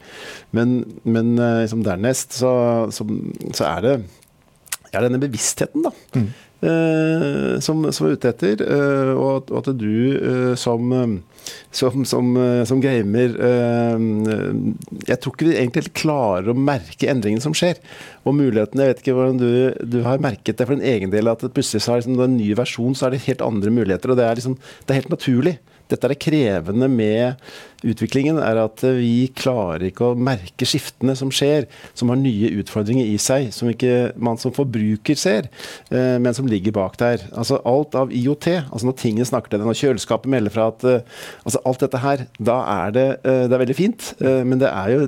Men, 0.55 0.77
men 1.03 1.35
liksom 1.37 1.83
dernest 1.85 2.37
så, 2.39 2.53
så, 2.93 3.07
så, 3.51 3.67
er 3.69 3.85
det 3.85 3.95
er 4.95 5.03
denne 5.05 5.19
bevisstheten, 5.19 5.83
da. 5.83 5.91
Mm. 6.15 6.29
Som, 7.61 7.85
som 7.93 8.07
er 8.07 8.15
ute 8.17 8.31
etter. 8.31 8.61
og, 9.15 9.51
at 9.59 9.71
du 9.77 10.55
som 10.59 10.93
som, 11.71 12.05
som, 12.05 12.37
eh, 12.37 12.63
som, 12.65 12.81
gamer 12.81 13.35
eh, 13.47 14.05
Jeg 15.09 15.19
tror 15.21 15.35
ikke 15.35 15.49
vi 15.49 15.57
egentlig 15.57 15.93
klarer 15.97 16.51
å 16.51 16.57
merke 16.57 17.09
endringene 17.11 17.43
som 17.43 17.55
skjer. 17.57 17.81
Og 18.25 18.37
mulighetene, 18.37 18.85
Jeg 18.85 18.93
vet 18.93 19.03
ikke 19.03 19.17
hvordan 19.17 19.41
du, 19.41 19.51
du 19.83 20.01
har 20.07 20.23
merket 20.23 20.57
det 20.57 20.67
for 20.67 20.77
din 20.77 20.87
egen 20.95 21.13
del, 21.13 21.29
at 21.31 21.45
plutselig 21.45 21.83
så 21.85 21.95
er 21.95 22.03
liksom, 22.03 22.19
en 22.23 22.37
ny 22.39 22.51
versjon 22.57 22.97
så 22.97 23.07
er 23.07 23.15
det 23.15 23.25
helt 23.27 23.45
andre 23.45 23.73
muligheter. 23.73 24.11
og 24.11 24.19
Det 24.19 24.27
er, 24.27 24.39
liksom, 24.39 24.57
det 24.57 24.93
er 24.93 25.01
helt 25.01 25.13
naturlig. 25.13 25.57
Dette 25.91 26.07
er 26.07 26.13
det 26.13 26.21
krevende 26.23 26.87
med 26.89 27.41
utviklingen, 27.85 28.39
er 28.41 28.57
at 28.63 28.81
vi 28.97 29.27
klarer 29.37 29.87
ikke 29.89 30.09
å 30.09 30.17
merke 30.17 30.67
skiftene 30.67 31.15
som 31.17 31.31
skjer, 31.33 31.67
som 31.97 32.09
har 32.11 32.19
nye 32.19 32.51
utfordringer 32.61 33.05
i 33.05 33.17
seg, 33.21 33.51
som 33.55 33.69
ikke 33.69 34.15
man 34.17 34.39
som 34.41 34.53
forbruker 34.55 35.19
ser, 35.19 35.49
eh, 35.91 36.17
men 36.21 36.33
som 36.37 36.49
ligger 36.49 36.75
bak 36.75 36.97
der. 37.01 37.25
Altså 37.37 37.61
Alt 37.65 37.97
av 37.97 38.13
IOT, 38.13 38.49
altså 38.65 38.89
når 38.89 38.99
tingene 39.01 39.29
snakker 39.29 39.53
til 39.53 39.61
deg, 39.61 39.69
når 39.69 39.81
kjøleskapet 39.81 40.31
melder 40.31 40.55
fra 40.55 40.69
at 40.73 40.87
eh, 40.89 41.25
altså 41.45 41.61
Alt 41.65 41.85
dette 41.85 42.01
her, 42.01 42.25
da 42.39 42.59
er 42.75 42.95
det, 42.95 43.07
eh, 43.23 43.43
det 43.45 43.57
er 43.57 43.65
veldig 43.65 43.77
fint, 43.77 44.13
men 44.25 44.59
det 44.61 44.69
er 44.69 44.91
jo 44.91 45.05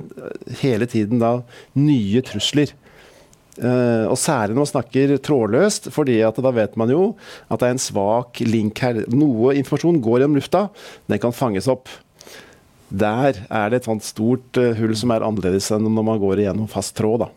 hele 0.60 0.86
tiden 0.90 1.20
da 1.22 1.38
nye 1.78 2.22
trusler. 2.26 2.72
Uh, 3.58 4.06
og 4.06 4.14
særlig 4.20 4.54
når 4.54 4.62
man 4.62 4.70
snakker 4.70 5.14
trådløst, 5.26 5.88
fordi 5.94 6.20
at 6.22 6.36
da 6.44 6.52
vet 6.54 6.76
man 6.78 6.92
jo 6.92 7.08
at 7.50 7.58
det 7.58 7.66
er 7.66 7.74
en 7.74 7.82
svak 7.82 8.42
link 8.46 8.78
her. 8.84 9.00
Noe 9.10 9.56
informasjon 9.58 9.98
går 10.04 10.22
gjennom 10.22 10.38
lufta, 10.38 10.68
den 11.10 11.22
kan 11.22 11.34
fanges 11.34 11.66
opp. 11.70 11.90
Der 12.88 13.42
er 13.50 13.70
det 13.70 13.80
et 13.80 13.88
sånt 13.90 14.06
stort 14.06 14.60
uh, 14.60 14.70
hull 14.78 14.94
som 14.98 15.14
er 15.14 15.26
annerledes 15.26 15.72
enn 15.74 15.88
når 15.90 16.06
man 16.12 16.22
går 16.22 16.44
igjennom 16.44 16.70
fast 16.70 16.94
tråd 16.98 17.26
da, 17.26 17.32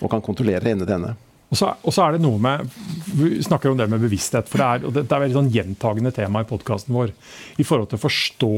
og 0.00 0.12
kan 0.12 0.24
kontrollere 0.24 0.74
ende 0.74 0.84
til 0.84 0.98
ende. 0.98 1.14
Og 1.54 1.58
så, 1.58 1.70
og 1.86 1.94
så, 1.94 2.02
er 2.02 2.16
det 2.16 2.24
noe 2.24 2.40
med 2.42 2.66
Vi 3.14 3.36
snakker 3.44 3.70
om 3.70 3.78
det 3.78 3.86
med 3.86 4.02
bevissthet. 4.02 4.48
for 4.50 4.58
Det 4.58 4.66
er, 4.66 4.86
det, 4.88 5.04
det 5.06 5.14
er 5.14 5.22
veldig 5.22 5.38
sånn 5.38 5.52
gjentagende 5.54 6.10
tema 6.16 6.42
i 6.42 6.48
podkasten 6.48 6.96
vår. 6.96 7.12
I 7.62 7.66
forhold 7.66 7.92
til 7.92 8.00
å 8.00 8.04
forstå 8.04 8.56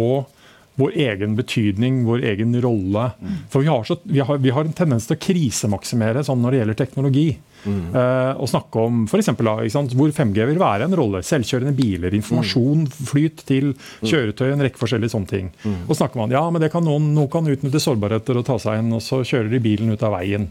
vår 0.76 0.92
egen 1.06 1.36
betydning, 1.36 2.04
vår 2.04 2.24
egen 2.32 2.52
rolle. 2.60 3.10
Mm. 3.20 3.36
For 3.52 3.64
vi 3.64 3.70
har, 3.72 3.84
så, 3.84 3.96
vi, 4.02 4.20
har, 4.20 4.38
vi 4.38 4.52
har, 4.52 4.66
en 4.66 4.76
tendens 4.76 5.08
til 5.08 5.16
å 5.16 5.22
krisemaksimere 5.24 6.24
sånn 6.26 6.42
når 6.44 6.52
det 6.52 6.60
gjelder 6.60 6.78
teknologi. 6.82 7.28
Mm. 7.66 7.78
Uh, 7.94 8.32
og 8.44 8.50
snakke 8.50 8.82
om 8.84 8.98
for 9.10 9.18
eksempel, 9.18 9.48
da, 9.48 9.86
hvor 9.96 10.12
5G 10.14 10.44
vil 10.52 10.60
være 10.60 10.86
en 10.86 10.98
rolle. 11.00 11.22
Selvkjørende 11.26 11.72
biler, 11.76 12.14
informasjon, 12.18 12.84
flyt 13.08 13.42
til 13.48 13.72
kjøretøy, 14.04 14.50
en 14.52 14.66
rekke 14.66 14.80
forskjellige 14.80 15.14
sånne 15.16 15.32
ting. 15.32 15.50
Mm. 15.64 15.80
Og 15.86 15.96
snakker 15.98 16.20
man 16.20 16.34
ja, 16.34 16.44
men 16.52 16.62
det 16.62 16.70
kan 16.74 16.84
noen, 16.84 17.08
noen 17.16 17.32
kan 17.32 17.48
utnytte 17.48 17.82
sårbarheter 17.82 18.36
og 18.36 18.46
ta 18.48 18.58
seg 18.62 18.82
inn, 18.82 18.92
og 18.96 19.02
så 19.04 19.22
kjører 19.24 19.48
de 19.56 19.62
bilen 19.64 19.96
ut 19.96 20.04
av 20.06 20.18
veien. 20.18 20.50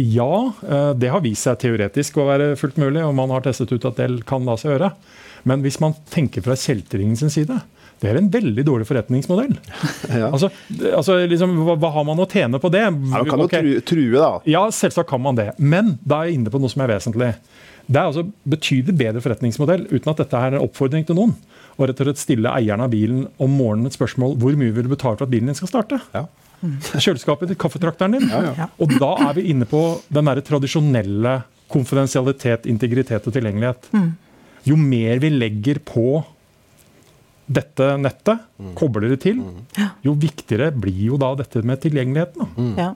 Ja, 0.00 0.32
uh, 0.64 0.94
det 0.96 1.12
har 1.12 1.20
vist 1.20 1.44
seg 1.44 1.60
teoretisk 1.60 2.16
å 2.16 2.30
være 2.30 2.54
fullt 2.56 2.80
mulig, 2.80 3.04
og 3.04 3.12
man 3.20 3.34
har 3.36 3.44
testet 3.44 3.76
ut 3.76 3.90
at 3.92 4.00
det 4.00 4.24
kan 4.28 4.48
la 4.48 4.56
seg 4.56 4.72
gjøre. 4.72 4.94
Men 5.48 5.60
hvis 5.64 5.80
man 5.82 5.94
tenker 6.10 6.44
fra 6.44 6.56
kjeltringens 6.56 7.26
side, 7.34 7.60
det 8.02 8.10
er 8.10 8.18
en 8.18 8.30
veldig 8.34 8.64
dårlig 8.66 8.88
forretningsmodell. 8.88 9.54
Ja. 10.12 10.28
Altså, 10.28 10.50
altså 10.92 11.14
liksom, 11.30 11.54
hva, 11.64 11.76
hva, 11.80 11.88
har 11.94 12.04
man 12.04 12.20
å 12.20 12.26
tjene 12.28 12.58
på 12.60 12.68
det? 12.72 12.82
Ja, 12.84 12.90
man 12.92 13.28
kan 13.28 13.40
okay. 13.40 13.64
jo 13.64 13.82
true, 13.86 14.10
da. 14.12 14.30
Ja, 14.50 14.66
selvsagt 14.74 15.08
kan 15.08 15.22
man 15.24 15.38
det. 15.38 15.52
Men 15.56 15.94
da 16.04 16.20
er 16.20 16.30
jeg 16.30 16.40
inne 16.40 16.52
på 16.52 16.60
noe 16.60 16.70
som 16.72 16.82
er 16.84 16.90
vesentlig. 16.92 17.30
Det 17.86 17.98
er 17.98 18.10
altså 18.10 18.26
betydelig 18.48 18.94
bedre 18.98 19.22
forretningsmodell, 19.24 19.86
uten 19.90 20.12
at 20.12 20.20
dette 20.20 20.42
er 20.42 20.56
en 20.56 20.66
oppfordring 20.66 21.06
til 21.08 21.18
noen. 21.18 21.32
Og 21.78 21.88
rett 21.88 22.02
og 22.02 22.10
slett 22.10 22.20
stille 22.20 22.52
eieren 22.52 22.84
av 22.84 22.92
bilen 22.92 23.24
om 23.42 23.54
morgenen 23.56 23.88
et 23.88 23.96
spørsmål 23.96 24.36
hvor 24.42 24.58
mye 24.58 24.74
vil 24.76 24.86
du 24.86 24.92
betale 24.92 25.16
for 25.16 25.26
at 25.26 25.32
bilen 25.32 25.48
din 25.50 25.58
skal 25.58 25.70
starte. 25.70 26.02
Ja. 26.12 26.26
Kjøleskapet 26.92 27.50
til 27.50 27.58
kaffetrakteren 27.58 28.18
din. 28.18 28.28
Ja, 28.28 28.68
og 28.78 28.92
da 29.00 29.14
er 29.30 29.38
vi 29.38 29.48
inne 29.54 29.66
på 29.68 29.82
den 30.12 30.28
der 30.28 30.42
tradisjonelle 30.46 31.40
konfidensialitet, 31.72 32.68
integritet 32.70 33.26
og 33.26 33.34
tilgjengelighet. 33.34 33.88
Mm. 33.96 34.10
Jo 34.68 34.76
mer 34.78 35.18
vi 35.22 35.32
legger 35.32 35.80
på 35.82 36.20
dette 37.54 37.88
nettet, 38.00 38.44
mm. 38.58 38.74
kobler 38.78 39.12
det 39.14 39.22
til, 39.26 39.40
mm. 39.42 39.88
jo 40.06 40.14
viktigere 40.18 40.70
blir 40.74 41.02
jo 41.12 41.18
da 41.20 41.32
dette 41.38 41.64
med 41.66 41.82
tilgjengeligheten. 41.84 42.52
Mm. 42.56 42.74
Ja. 42.80 42.92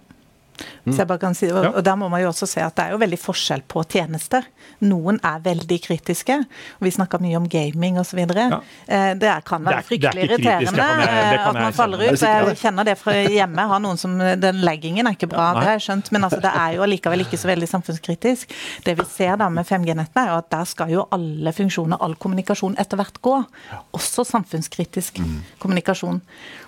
Så 0.87 1.03
jeg 1.03 1.09
bare 1.11 1.21
kan 1.21 1.35
si, 1.37 1.49
og, 1.51 1.65
og 1.75 1.83
Der 1.85 1.97
må 1.99 2.09
man 2.13 2.23
jo 2.23 2.31
også 2.31 2.47
se 2.49 2.63
at 2.65 2.77
det 2.79 2.87
er 2.87 2.95
jo 2.95 3.01
veldig 3.03 3.19
forskjell 3.21 3.65
på 3.69 3.83
tjenester. 3.91 4.47
Noen 4.87 5.19
er 5.25 5.43
veldig 5.45 5.79
kritiske. 5.85 6.37
og 6.79 6.87
Vi 6.87 6.93
snakker 6.95 7.23
mye 7.23 7.37
om 7.39 7.49
gaming 7.51 7.99
osv. 8.01 8.21
Ja. 8.37 8.61
Eh, 8.87 9.13
det 9.19 9.33
kan 9.49 9.65
være 9.67 9.83
fryktelig 9.87 10.27
irriterende 10.27 10.87
jeg, 10.87 11.41
at 11.41 11.59
man 11.59 11.77
faller 11.77 12.05
ut. 12.07 12.21
Jeg 12.21 12.57
kjenner 12.61 12.89
det 12.89 12.97
fra 13.01 13.15
hjemme. 13.17 13.69
Har 13.71 13.83
noen 13.83 14.01
som, 14.01 14.17
Den 14.17 14.63
leggingen 14.67 15.07
er 15.09 15.17
ikke 15.17 15.31
bra, 15.31 15.53
det 15.57 15.67
har 15.67 15.79
jeg 15.79 15.87
skjønt, 15.89 16.13
men 16.15 16.27
altså, 16.29 16.41
det 16.45 16.53
er 16.53 16.77
jo 16.77 16.85
allikevel 16.87 17.25
ikke 17.27 17.41
så 17.41 17.51
veldig 17.51 17.71
samfunnskritisk. 17.71 18.55
Det 18.87 18.97
vi 18.99 19.09
ser 19.11 19.39
da 19.41 19.49
med 19.53 19.67
5G-nettene, 19.69 20.27
er 20.27 20.35
jo 20.35 20.39
at 20.43 20.51
der 20.53 20.69
skal 20.69 20.93
jo 20.93 21.07
alle 21.15 21.53
funksjoner, 21.57 22.01
all 22.03 22.17
kommunikasjon 22.21 22.79
etter 22.81 23.01
hvert 23.01 23.21
gå. 23.25 23.37
Også 23.97 24.27
samfunnskritisk 24.29 25.21
mm. 25.23 25.35
kommunikasjon. 25.63 26.23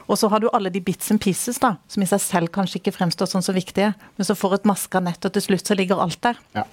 Og 0.08 0.18
så 0.18 0.28
har 0.32 0.40
du 0.40 0.48
alle 0.56 0.72
de 0.72 0.80
bits 0.80 1.10
and 1.12 1.20
pieces, 1.20 1.60
da, 1.60 1.74
som 1.88 2.02
i 2.02 2.08
seg 2.08 2.22
selv 2.24 2.52
kanskje 2.54 2.80
ikke 2.80 2.96
fremstår 2.96 3.28
sånn 3.28 3.44
så 3.44 3.52
viktige, 3.56 3.92
men 4.16 4.26
så 4.26 4.36
får 4.38 4.58
et 4.58 4.68
maska 4.68 5.02
nett, 5.04 5.20
og 5.24 5.34
til 5.34 5.44
slutt 5.44 5.68
så 5.68 5.76
ligger 5.76 6.00
alt 6.00 6.20
der. 6.24 6.40
Ja. 6.56 6.64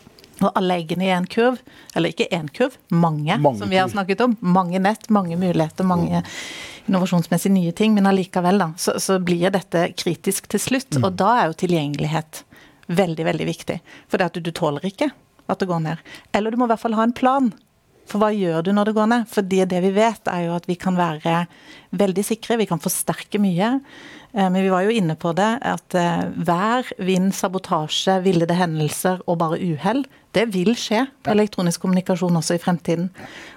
Og 0.44 0.50
alle 0.52 0.78
eggene 0.82 1.08
i 1.08 1.12
én 1.16 1.28
kurv, 1.32 1.60
eller 1.96 2.12
ikke 2.12 2.28
én 2.36 2.48
kurv, 2.52 2.76
mange, 2.92 3.38
mange, 3.40 3.60
som 3.60 3.72
vi 3.72 3.80
har 3.80 3.92
snakket 3.92 4.24
om. 4.26 4.36
Mange 4.40 4.82
nett, 4.84 5.08
mange 5.10 5.38
muligheter, 5.40 5.88
mange 5.88 6.24
mm. 6.24 6.32
innovasjonsmessig 6.90 7.52
nye 7.56 7.72
ting. 7.76 7.94
Men 7.96 8.10
allikevel, 8.12 8.60
da, 8.60 8.72
så, 8.80 8.98
så, 9.00 9.20
blir 9.24 9.54
dette 9.56 9.88
kritisk 9.96 10.50
til 10.52 10.64
slutt. 10.64 11.00
Mm. 11.00 11.08
Og 11.08 11.20
da 11.22 11.30
er 11.40 11.52
jo 11.52 11.60
tilgjengelighet 11.64 12.44
veldig, 12.88 13.30
veldig 13.32 13.48
viktig. 13.48 13.80
For 14.12 14.20
det 14.20 14.28
at 14.28 14.36
du, 14.36 14.44
du 14.44 14.52
tåler 14.56 14.92
ikke 14.92 15.12
at 15.48 15.62
det 15.62 15.70
går 15.70 15.84
ned. 15.86 16.04
Eller 16.36 16.52
du 16.52 16.60
må 16.60 16.68
i 16.68 16.74
hvert 16.74 16.84
fall 16.84 16.98
ha 17.00 17.08
en 17.08 17.16
plan. 17.16 17.52
For 18.10 18.22
hva 18.22 18.30
gjør 18.36 18.66
du 18.66 18.74
når 18.76 18.90
det 18.90 18.98
går 18.98 19.10
ned? 19.12 19.30
Fordi 19.32 19.64
det 19.70 19.82
vi 19.86 19.94
vet, 19.96 20.30
er 20.30 20.46
jo 20.48 20.58
at 20.58 20.68
vi 20.70 20.78
kan 20.80 20.98
være 20.98 21.46
veldig 21.96 22.26
sikre, 22.26 22.60
vi 22.62 22.68
kan 22.70 22.82
forsterke 22.82 23.42
mye. 23.42 23.72
Eh, 24.36 24.50
men 24.50 24.60
vi 24.62 24.72
var 24.74 24.86
jo 24.86 24.94
inne 24.94 25.16
på 25.20 25.34
det, 25.38 25.50
at 25.66 25.98
eh, 25.98 26.28
vær, 26.48 26.88
vind, 27.02 27.32
sabotasje, 27.36 28.20
villede 28.26 28.58
hendelser 28.58 29.24
og 29.26 29.40
bare 29.42 29.60
uhell, 29.64 30.04
det 30.36 30.50
vil 30.52 30.74
skje 30.76 31.06
på 31.24 31.32
elektronisk 31.32 31.86
kommunikasjon 31.86 32.42
også 32.42 32.58
i 32.58 32.62
fremtiden. 32.62 33.08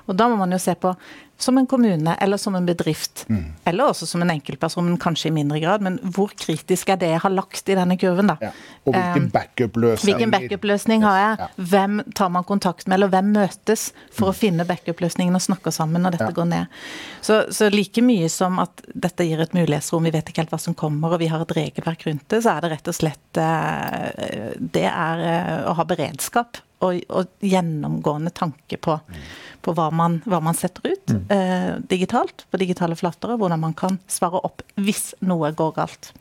Og 0.06 0.16
da 0.16 0.28
må 0.30 0.38
man 0.38 0.54
jo 0.54 0.60
se 0.62 0.76
på 0.78 0.94
som 1.40 1.58
en 1.58 1.66
kommune 1.66 2.14
eller 2.20 2.36
som 2.36 2.54
en 2.54 2.66
bedrift, 2.66 3.24
mm. 3.28 3.44
eller 3.64 3.92
også 3.92 4.06
som 4.06 4.22
en 4.22 4.30
enkeltperson, 4.30 4.96
kanskje 4.98 5.28
i 5.28 5.32
mindre 5.36 5.60
grad. 5.62 5.84
Men 5.86 6.00
hvor 6.02 6.32
kritisk 6.34 6.90
er 6.90 6.98
det 6.98 7.12
jeg 7.12 7.22
har 7.22 7.30
lagt 7.30 7.70
i 7.70 7.76
denne 7.78 7.94
kurven, 8.00 8.32
da? 8.32 8.36
Ja. 8.42 8.50
Og 8.88 8.96
hvilken 8.96 9.28
backup-løsning 9.30 10.08
Hvilken 10.08 10.32
backup-løsning 10.34 11.06
har 11.06 11.20
jeg? 11.20 11.38
Ja. 11.38 11.48
Hvem 11.70 12.02
tar 12.18 12.34
man 12.34 12.46
kontakt 12.48 12.88
med, 12.88 12.98
eller 12.98 13.12
hvem 13.14 13.30
møtes 13.36 13.92
for 14.10 14.26
mm. 14.26 14.32
å 14.32 14.36
finne 14.40 14.66
backup-løsningen 14.66 15.38
og 15.38 15.46
snakke 15.46 15.72
sammen 15.74 16.02
når 16.02 16.18
dette 16.18 16.30
ja. 16.32 16.36
går 16.40 16.50
ned? 16.50 16.78
Så, 17.22 17.40
så, 17.54 17.70
like 17.70 18.02
mye 18.02 18.26
som 18.32 18.58
at 18.58 18.82
dette 18.94 19.28
gir 19.28 19.38
et 19.44 19.54
mulighetsrom, 19.54 20.10
vi 20.10 20.16
vet 20.18 20.32
ikke 20.32 20.42
helt 20.42 20.56
hva 20.56 20.62
som 20.62 20.74
kommer, 20.78 21.14
og 21.14 21.22
vi 21.22 21.30
har 21.30 21.44
et 21.44 21.58
regelverk 21.60 22.08
rundt 22.10 22.26
det, 22.34 22.42
så 22.42 22.56
er 22.56 22.66
det 22.66 22.74
rett 22.74 22.90
og 22.90 22.98
slett 22.98 23.42
eh, 23.42 24.56
Det 24.58 24.88
er 24.90 25.28
eh, 25.28 25.68
å 25.70 25.78
ha 25.78 25.86
beredskap 25.86 26.64
og, 26.84 27.00
og 27.08 27.44
gjennomgående 27.44 28.30
tanke 28.34 28.78
på, 28.82 28.98
på 29.64 29.74
hva, 29.74 29.88
man, 29.94 30.20
hva, 30.28 30.40
man, 30.44 30.56
setter 30.56 30.86
ut 30.92 31.14
mm. 31.14 31.24
eh, 31.34 31.74
digitalt, 31.90 32.46
på 32.50 32.60
digitale 32.62 32.96
flater, 32.98 33.34
og 33.34 33.42
hvordan 33.42 33.62
man 33.66 33.76
kan 33.78 33.98
svare 34.10 34.42
opp 34.46 34.64
hvis 34.78 35.12
noe 35.26 35.52
går 35.58 35.74
galt. 35.80 36.12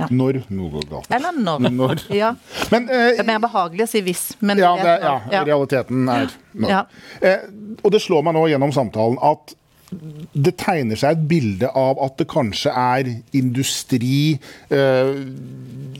Ja. 0.00 0.06
Når 0.08 0.40
noe 0.48 0.72
går 0.78 0.86
galt. 0.88 1.10
Eller 1.12 1.36
når. 1.36 1.66
når. 1.80 2.04
Ja. 2.14 2.32
Men, 2.72 2.88
eh, 2.88 3.10
det 3.18 3.24
er 3.24 3.30
mer 3.34 3.42
behagelig 3.42 3.88
å 3.88 3.90
si 3.90 4.04
hvis, 4.06 4.26
men 4.40 4.62
ja, 4.62 4.72
det, 4.80 4.96
ja, 5.04 5.44
realiteten 5.48 6.08
er 6.08 6.30
når. 6.54 7.00
Eh, 7.20 7.48
og 7.82 7.90
det 7.92 8.02
slår 8.04 8.24
meg 8.26 8.38
nå 8.38 8.46
gjennom 8.52 8.74
samtalen 8.74 9.18
at 9.26 9.56
det 9.90 10.52
tegner 10.60 10.98
seg 10.98 11.16
et 11.16 11.24
bilde 11.30 11.70
av 11.76 11.98
at 12.04 12.18
det 12.20 12.28
kanskje 12.30 12.70
er 12.70 13.08
industri, 13.36 14.38
eh, 14.70 15.14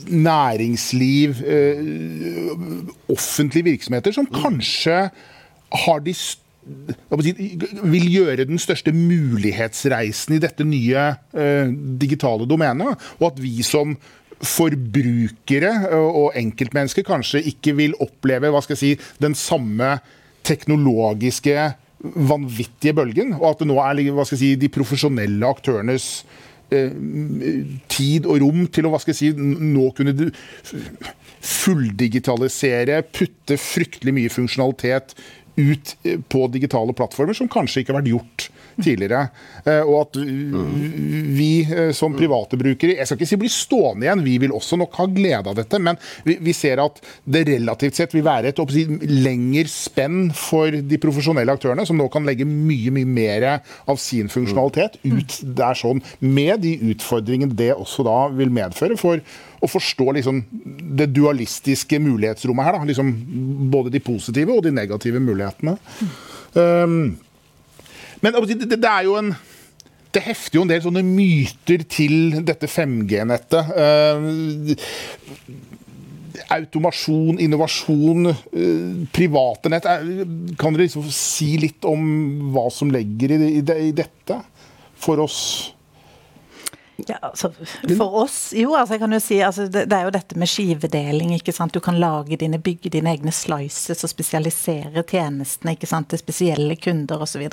næringsliv, 0.07 1.41
eh, 1.43 1.81
offentlige 3.11 3.67
virksomheter 3.67 4.15
som 4.15 4.29
kanskje 4.31 5.09
har 5.85 5.99
de 5.99 6.13
vil 7.83 8.07
gjøre 8.11 8.45
den 8.45 8.59
største 8.61 8.93
mulighetsreisen 8.93 10.35
i 10.35 10.41
dette 10.43 10.63
nye 10.63 11.05
eh, 11.33 11.67
digitale 11.99 12.45
domenet. 12.45 12.99
Og 13.19 13.31
at 13.31 13.41
vi 13.41 13.61
som 13.65 13.97
forbrukere 14.41 15.73
og 15.97 16.37
enkeltmennesker 16.37 17.05
kanskje 17.05 17.43
ikke 17.51 17.75
vil 17.77 17.97
oppleve 18.01 18.49
hva 18.53 18.61
skal 18.63 18.77
jeg 18.77 18.81
si, 18.81 19.11
den 19.21 19.35
samme 19.37 19.99
teknologiske 20.47 21.73
vanvittige 22.01 22.95
bølgen, 22.97 23.35
og 23.37 23.51
at 23.51 23.61
det 23.61 23.69
nå 23.69 23.77
er 23.81 24.01
hva 24.11 24.25
skal 24.25 24.37
jeg 24.37 24.43
si, 24.43 24.53
de 24.61 24.71
profesjonelle 24.73 25.49
aktørenes 25.49 26.07
eh, 26.73 26.93
tid 27.91 28.25
og 28.25 28.41
rom 28.43 28.65
til 28.73 28.87
å 28.87 28.93
hva 28.93 29.01
skal 29.01 29.13
jeg 29.13 29.19
si, 29.21 29.31
nå 29.37 29.89
kunne 29.97 30.31
fulldigitalisere, 31.41 33.01
putte 33.13 33.57
fryktelig 33.57 34.13
mye 34.17 34.33
funksjonalitet 34.33 35.15
ut 35.61 35.95
på 36.31 36.47
digitale 36.53 36.95
plattformer, 36.97 37.37
som 37.37 37.49
kanskje 37.51 37.83
ikke 37.83 37.93
har 37.93 38.01
vært 38.01 38.11
gjort 38.11 38.49
tidligere. 38.81 39.27
Eh, 39.65 39.81
og 39.83 39.97
at 40.05 40.19
vi 40.21 41.49
eh, 41.65 41.91
som 41.95 42.15
private 42.17 42.57
brukere 42.59 42.95
Jeg 42.97 43.07
skal 43.07 43.19
ikke 43.19 43.29
si 43.29 43.39
bli 43.41 43.51
stående 43.51 44.07
igjen, 44.07 44.23
vi 44.25 44.37
vil 44.41 44.55
også 44.55 44.79
nok 44.79 44.95
ha 44.99 45.07
glede 45.11 45.51
av 45.51 45.57
dette. 45.59 45.79
Men 45.81 45.99
vi, 46.25 46.53
ser 46.55 46.81
at 46.83 47.01
det 47.23 47.45
relativt 47.49 47.99
sett 47.99 48.15
vil 48.15 48.25
være 48.25 48.51
et 48.51 48.61
lengre 49.09 49.67
spenn 49.71 50.31
for 50.35 50.71
de 50.71 51.01
profesjonelle 51.01 51.53
aktørene, 51.55 51.85
som 51.87 51.99
nå 51.99 52.07
kan 52.11 52.27
legge 52.27 52.47
mye 52.47 52.93
mye 52.93 53.07
mer 53.07 53.47
av 53.89 53.99
sin 54.01 54.29
funksjonalitet 54.31 54.99
ut 55.03 55.37
der 55.57 55.77
sånn, 55.77 56.01
med 56.19 56.61
de 56.65 56.75
utfordringene 56.91 57.55
det 57.57 57.73
også 57.75 58.05
da 58.07 58.19
vil 58.35 58.53
medføre 58.53 58.97
for 58.99 59.21
å 59.61 59.69
forstå 59.69 60.07
liksom, 60.17 60.41
det 60.97 61.11
dualistiske 61.13 61.99
mulighetsrommet 62.01 62.67
her. 62.67 62.79
Liksom, 62.89 63.11
både 63.73 63.93
de 63.93 64.01
positive 64.03 64.55
og 64.55 64.65
de 64.65 64.73
negative 64.73 65.21
mulighetene. 65.21 65.77
Um, 66.53 67.17
men 68.21 68.37
det, 68.49 68.67
det, 68.73 68.81
er 68.85 69.07
jo 69.07 69.17
en 69.17 69.33
det 70.11 70.23
hefter 70.25 70.59
jo 70.59 70.65
en 70.65 70.71
del 70.71 70.81
sånne 70.83 71.03
myter 71.07 71.85
til 71.89 72.41
dette 72.47 72.67
5G-nettet. 72.69 73.63
Uh, 73.77 74.33
automasjon, 76.51 77.39
innovasjon, 77.39 78.31
uh, 78.33 79.05
private 79.13 79.71
nett. 79.71 79.87
Kan 80.59 80.73
dere 80.73 80.87
liksom 80.87 81.05
si 81.15 81.53
litt 81.61 81.85
om 81.87 82.01
hva 82.55 82.65
som 82.73 82.91
legger 82.93 83.37
i, 83.37 83.39
i, 83.59 83.61
i 83.61 83.93
dette 83.95 84.41
for 85.01 85.21
oss? 85.23 85.39
Ja, 87.07 87.15
altså, 87.21 87.51
for 87.97 88.15
oss 88.23 88.53
Jo, 88.55 88.73
altså 88.75 88.95
jeg 88.95 89.01
kan 89.01 89.15
jo 89.15 89.19
si 89.23 89.37
altså, 89.43 89.65
det, 89.71 89.85
det, 89.89 89.97
er 89.97 90.07
jo 90.07 90.13
dette 90.13 90.37
med 90.39 90.49
skivedeling. 90.49 91.33
ikke 91.35 91.53
sant? 91.55 91.73
Du 91.73 91.79
kan 91.83 91.97
lage 91.99 92.37
dine, 92.37 92.59
bygge 92.61 92.91
dine 92.93 93.13
egne 93.15 93.33
slices 93.33 94.03
og 94.03 94.11
spesialisere 94.11 95.03
tjenestene 95.07 95.75
ikke 95.75 95.89
sant? 95.89 96.09
til 96.11 96.21
spesielle 96.21 96.75
kunder 96.81 97.23
osv. 97.23 97.47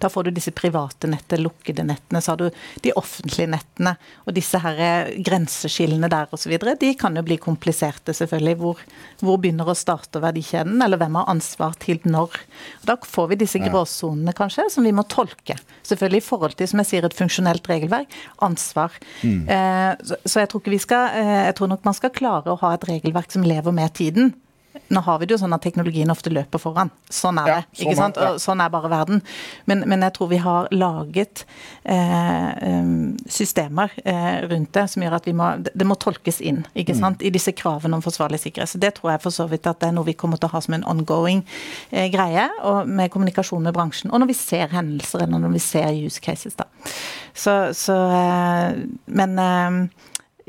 Da 0.00 0.10
får 0.10 0.28
du 0.28 0.32
disse 0.38 0.54
private 0.56 1.10
nettene, 1.10 1.44
lukkede 1.44 1.84
nettene. 1.86 2.22
Så 2.24 2.32
har 2.32 2.40
du 2.40 2.48
de 2.84 2.94
offentlige 2.98 3.50
nettene. 3.52 3.94
Og 4.26 4.34
disse 4.36 4.60
her 4.62 4.82
eh, 4.82 5.12
grenseskillene 5.24 6.10
der 6.10 6.32
osv. 6.34 6.56
De 6.80 6.92
kan 6.98 7.16
jo 7.18 7.24
bli 7.26 7.38
kompliserte, 7.42 8.16
selvfølgelig. 8.16 8.56
Hvor, 8.62 8.82
hvor 9.22 9.40
begynner 9.42 9.68
å 9.68 9.76
starte 9.78 10.22
verdikjeden, 10.24 10.80
eller 10.84 11.00
hvem 11.00 11.20
har 11.20 11.30
ansvar 11.30 11.76
til 11.82 12.00
når? 12.08 12.40
Da 12.88 12.98
får 13.04 13.32
vi 13.32 13.40
disse 13.44 13.62
gråsonene, 13.62 14.34
kanskje, 14.36 14.68
som 14.72 14.86
vi 14.86 14.94
må 14.96 15.04
tolke. 15.10 15.58
Selvfølgelig 15.86 16.22
i 16.22 16.28
forhold 16.28 16.56
til, 16.58 16.70
som 16.70 16.82
jeg 16.82 16.90
sier, 16.92 17.06
et 17.06 17.18
funksjonelt 17.18 17.68
regelverk. 17.70 18.16
Ansvar 18.44 18.77
ansvar. 18.78 18.98
Mm. 19.22 19.46
Så 20.24 20.40
jeg 20.40 20.48
tror 20.48 20.60
ikke 20.60 20.70
vi 20.70 20.78
skal 20.82 21.16
eh, 21.18 21.46
Jeg 21.48 21.54
tror 21.54 21.66
nok 21.68 21.84
man 21.84 21.94
skal 21.94 22.10
klare 22.14 22.52
å 22.52 22.60
ha 22.62 22.74
et 22.74 22.88
regelverk 22.88 23.32
som 23.32 23.42
lever 23.42 23.72
med 23.72 23.94
tiden. 23.94 24.34
Nå 24.88 25.00
har 25.04 25.18
vi 25.20 25.28
det 25.28 25.36
jo 25.36 25.40
sånn 25.42 25.54
at 25.56 25.62
teknologien 25.64 26.10
ofte 26.12 26.30
løper 26.32 26.60
foran. 26.62 26.90
Sånn 27.12 27.40
er 27.42 27.48
det. 27.48 27.56
Ja, 27.56 27.64
sånn, 27.66 27.82
ikke 27.84 27.96
sant? 27.98 28.20
Og 28.22 28.38
sånn 28.42 28.62
er 28.64 28.72
bare 28.72 28.90
verden. 28.92 29.22
Men, 29.70 29.84
men 29.90 30.04
jeg 30.06 30.14
tror 30.16 30.30
vi 30.32 30.40
har 30.42 30.68
laget 30.74 31.44
eh, 31.84 32.82
systemer 33.32 33.92
eh, 34.04 34.44
rundt 34.48 34.72
det 34.76 34.86
som 34.92 35.04
gjør 35.04 35.18
at 35.18 35.28
vi 35.28 35.34
må, 35.36 35.50
det 35.68 35.88
må 35.88 35.98
tolkes 36.00 36.40
inn 36.40 36.64
ikke 36.74 36.96
mm. 36.96 37.00
sant? 37.02 37.24
i 37.24 37.32
disse 37.34 37.54
kravene 37.56 37.98
om 37.98 38.04
forsvarlig 38.04 38.40
sikkerhet. 38.42 38.72
Så 38.72 38.82
Det 38.82 38.94
tror 38.98 39.14
jeg 39.14 39.24
for 39.24 39.34
så 39.34 39.48
vidt 39.50 39.68
at 39.70 39.80
det 39.82 39.90
er 39.90 39.96
noe 39.96 40.08
vi 40.08 40.16
kommer 40.18 40.40
til 40.40 40.50
å 40.50 40.54
ha 40.56 40.64
som 40.64 40.76
en 40.78 40.86
ongoing 40.88 41.44
eh, 41.90 42.08
greie, 42.12 42.48
og 42.66 42.88
med 42.88 43.12
kommunikasjon 43.14 43.64
med 43.64 43.76
bransjen. 43.76 44.12
Og 44.12 44.22
når 44.22 44.32
vi 44.32 44.38
ser 44.38 44.72
hendelser, 44.72 45.26
eller 45.26 45.42
når 45.44 45.56
vi 45.58 45.64
ser 45.64 45.90
use 45.98 46.22
cases. 46.24 46.58
da. 46.58 46.68
Så, 47.34 47.58
så 47.76 47.96
eh, 48.12 48.84
Men 49.06 49.36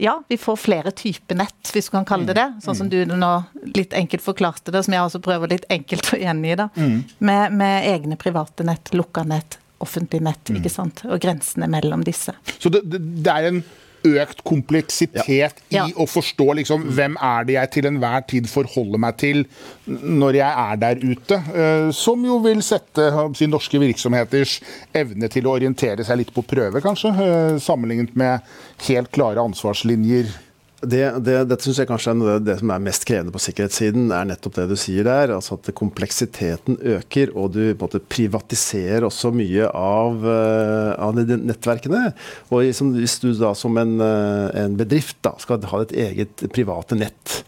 ja, 0.01 0.23
vi 0.27 0.37
får 0.37 0.55
flere 0.55 0.91
typer 0.91 1.35
nett, 1.35 1.71
hvis 1.73 1.89
du 1.89 1.91
kan 1.91 2.05
kalle 2.07 2.29
det 2.29 2.37
det. 2.37 2.47
Sånn 2.63 2.77
som 2.77 2.87
mm. 2.87 2.91
du 2.93 3.15
nå 3.19 3.31
litt 3.75 3.93
enkelt 3.93 4.23
forklarte 4.23 4.71
det, 4.71 4.83
som 4.85 4.95
jeg 4.95 5.03
også 5.03 5.19
prøver 5.23 5.51
litt 5.51 5.65
enkelt 5.69 6.13
å 6.15 6.19
gjengi. 6.21 6.55
da. 6.55 6.69
Mm. 6.79 7.01
Med, 7.17 7.57
med, 7.59 7.89
egne 7.89 8.15
private 8.19 8.63
nett, 8.63 8.93
lukka 8.95 9.25
nett, 9.27 9.59
offentlig 9.83 10.21
nett, 10.23 10.47
mm. 10.47 10.61
ikke 10.61 10.71
sant. 10.71 11.03
Og 11.09 11.19
grensene 11.19 11.67
mellom 11.71 12.05
disse. 12.07 12.35
Så 12.55 12.71
det, 12.71 12.85
det, 12.87 13.03
det 13.25 13.35
er 13.35 13.49
en 13.49 13.61
økt 14.07 14.43
kompleksitet 14.47 15.61
ja. 15.73 15.85
i 15.85 15.93
å 15.99 16.05
forstå 16.09 16.47
liksom, 16.61 16.87
hvem 16.95 17.17
er 17.23 17.47
det 17.47 17.55
jeg 17.57 17.71
til 17.75 17.89
enhver 17.89 18.25
tid 18.29 18.49
forholder 18.49 19.01
meg 19.01 19.17
til 19.21 19.43
når 19.85 20.39
jeg 20.39 20.65
er 20.65 20.81
der 20.83 21.03
ute. 21.03 21.39
Uh, 21.51 21.89
som 21.95 22.25
jo 22.25 22.39
vil 22.43 22.63
sette 22.65 23.09
si, 23.37 23.49
norske 23.49 23.81
virksomheters 23.81 24.59
evne 24.95 25.31
til 25.31 25.47
å 25.47 25.55
orientere 25.57 26.05
seg 26.07 26.21
litt 26.21 26.35
på 26.35 26.45
prøve, 26.47 26.83
kanskje. 26.83 27.13
Uh, 27.15 27.55
sammenlignet 27.63 28.15
med 28.19 28.45
helt 28.87 29.11
klare 29.15 29.43
ansvarslinjer 29.43 30.31
det, 30.79 31.03
det, 31.25 31.35
dette 31.49 31.65
syns 31.65 31.81
jeg 31.81 31.89
kanskje 31.89 32.13
er 32.31 32.43
det 32.43 32.55
som 32.61 32.71
er 32.71 32.83
mest 32.83 33.03
krevende 33.07 33.33
på 33.35 33.41
sikkerhetssiden, 33.43 34.13
er 34.15 34.29
nettopp 34.29 34.55
det 34.55 34.67
du 34.69 34.75
sier 34.79 35.03
der. 35.07 35.33
altså 35.35 35.57
At 35.57 35.67
kompleksiteten 35.75 36.77
øker, 36.95 37.33
og 37.35 37.51
du 37.57 37.73
måte 37.79 37.99
privatiserer 37.99 39.03
også 39.07 39.33
mye 39.35 39.67
av, 39.75 40.23
uh, 40.23 40.93
av 40.95 41.19
nettverkene. 41.19 42.13
Og 42.47 42.63
liksom, 42.63 42.93
Hvis 42.95 43.19
du 43.19 43.33
da 43.35 43.51
som 43.57 43.75
en, 43.81 43.97
uh, 43.99 44.47
en, 44.55 44.79
bedrift 44.79 45.19
da, 45.25 45.35
skal 45.43 45.67
ha 45.67 45.83
ditt 45.83 45.97
eget 45.99 46.47
private 46.55 46.95
nett, 46.99 47.41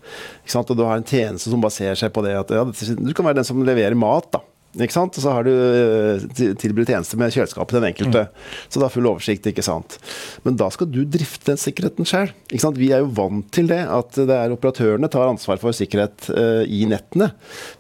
og 0.52 0.76
du 0.76 0.84
har 0.84 1.00
en 1.00 1.08
tjeneste 1.08 1.48
som 1.48 1.64
baserer 1.64 1.96
seg 1.96 2.12
på 2.12 2.26
det 2.26 2.36
at 2.36 2.50
ja, 2.52 2.66
du 2.68 3.14
kan 3.16 3.24
være 3.24 3.40
den 3.40 3.48
som 3.48 3.64
leverer 3.64 3.96
mat. 3.96 4.28
da, 4.34 4.44
ikke 4.80 4.96
sant? 4.96 5.18
Og 5.20 5.24
så 5.26 5.34
har 5.36 5.48
du 5.48 5.52
eh, 5.52 6.54
tilbudt 6.60 6.92
tjeneste 6.94 7.18
med 7.20 7.34
kjøleskapet 7.36 7.74
til 7.74 7.82
den 7.82 7.90
enkelte. 7.90 8.24
Mm. 8.30 8.46
Så 8.68 8.80
du 8.80 8.86
har 8.86 8.94
full 8.94 9.10
oversikt. 9.10 9.50
ikke 9.52 9.66
sant? 9.66 9.98
Men 10.46 10.60
da 10.60 10.70
skal 10.72 10.88
du 10.92 11.02
drifte 11.04 11.52
den 11.52 11.60
sikkerheten 11.60 12.08
sjøl. 12.08 12.32
Vi 12.78 12.92
er 12.94 13.04
jo 13.04 13.12
vant 13.18 13.50
til 13.52 13.68
det, 13.72 13.82
at 13.84 14.16
det 14.16 14.38
er 14.38 14.56
operatørene 14.56 15.12
tar 15.12 15.32
ansvar 15.32 15.60
for 15.62 15.76
sikkerhet 15.76 16.30
uh, 16.32 16.64
i 16.64 16.86
nettene. 16.90 17.32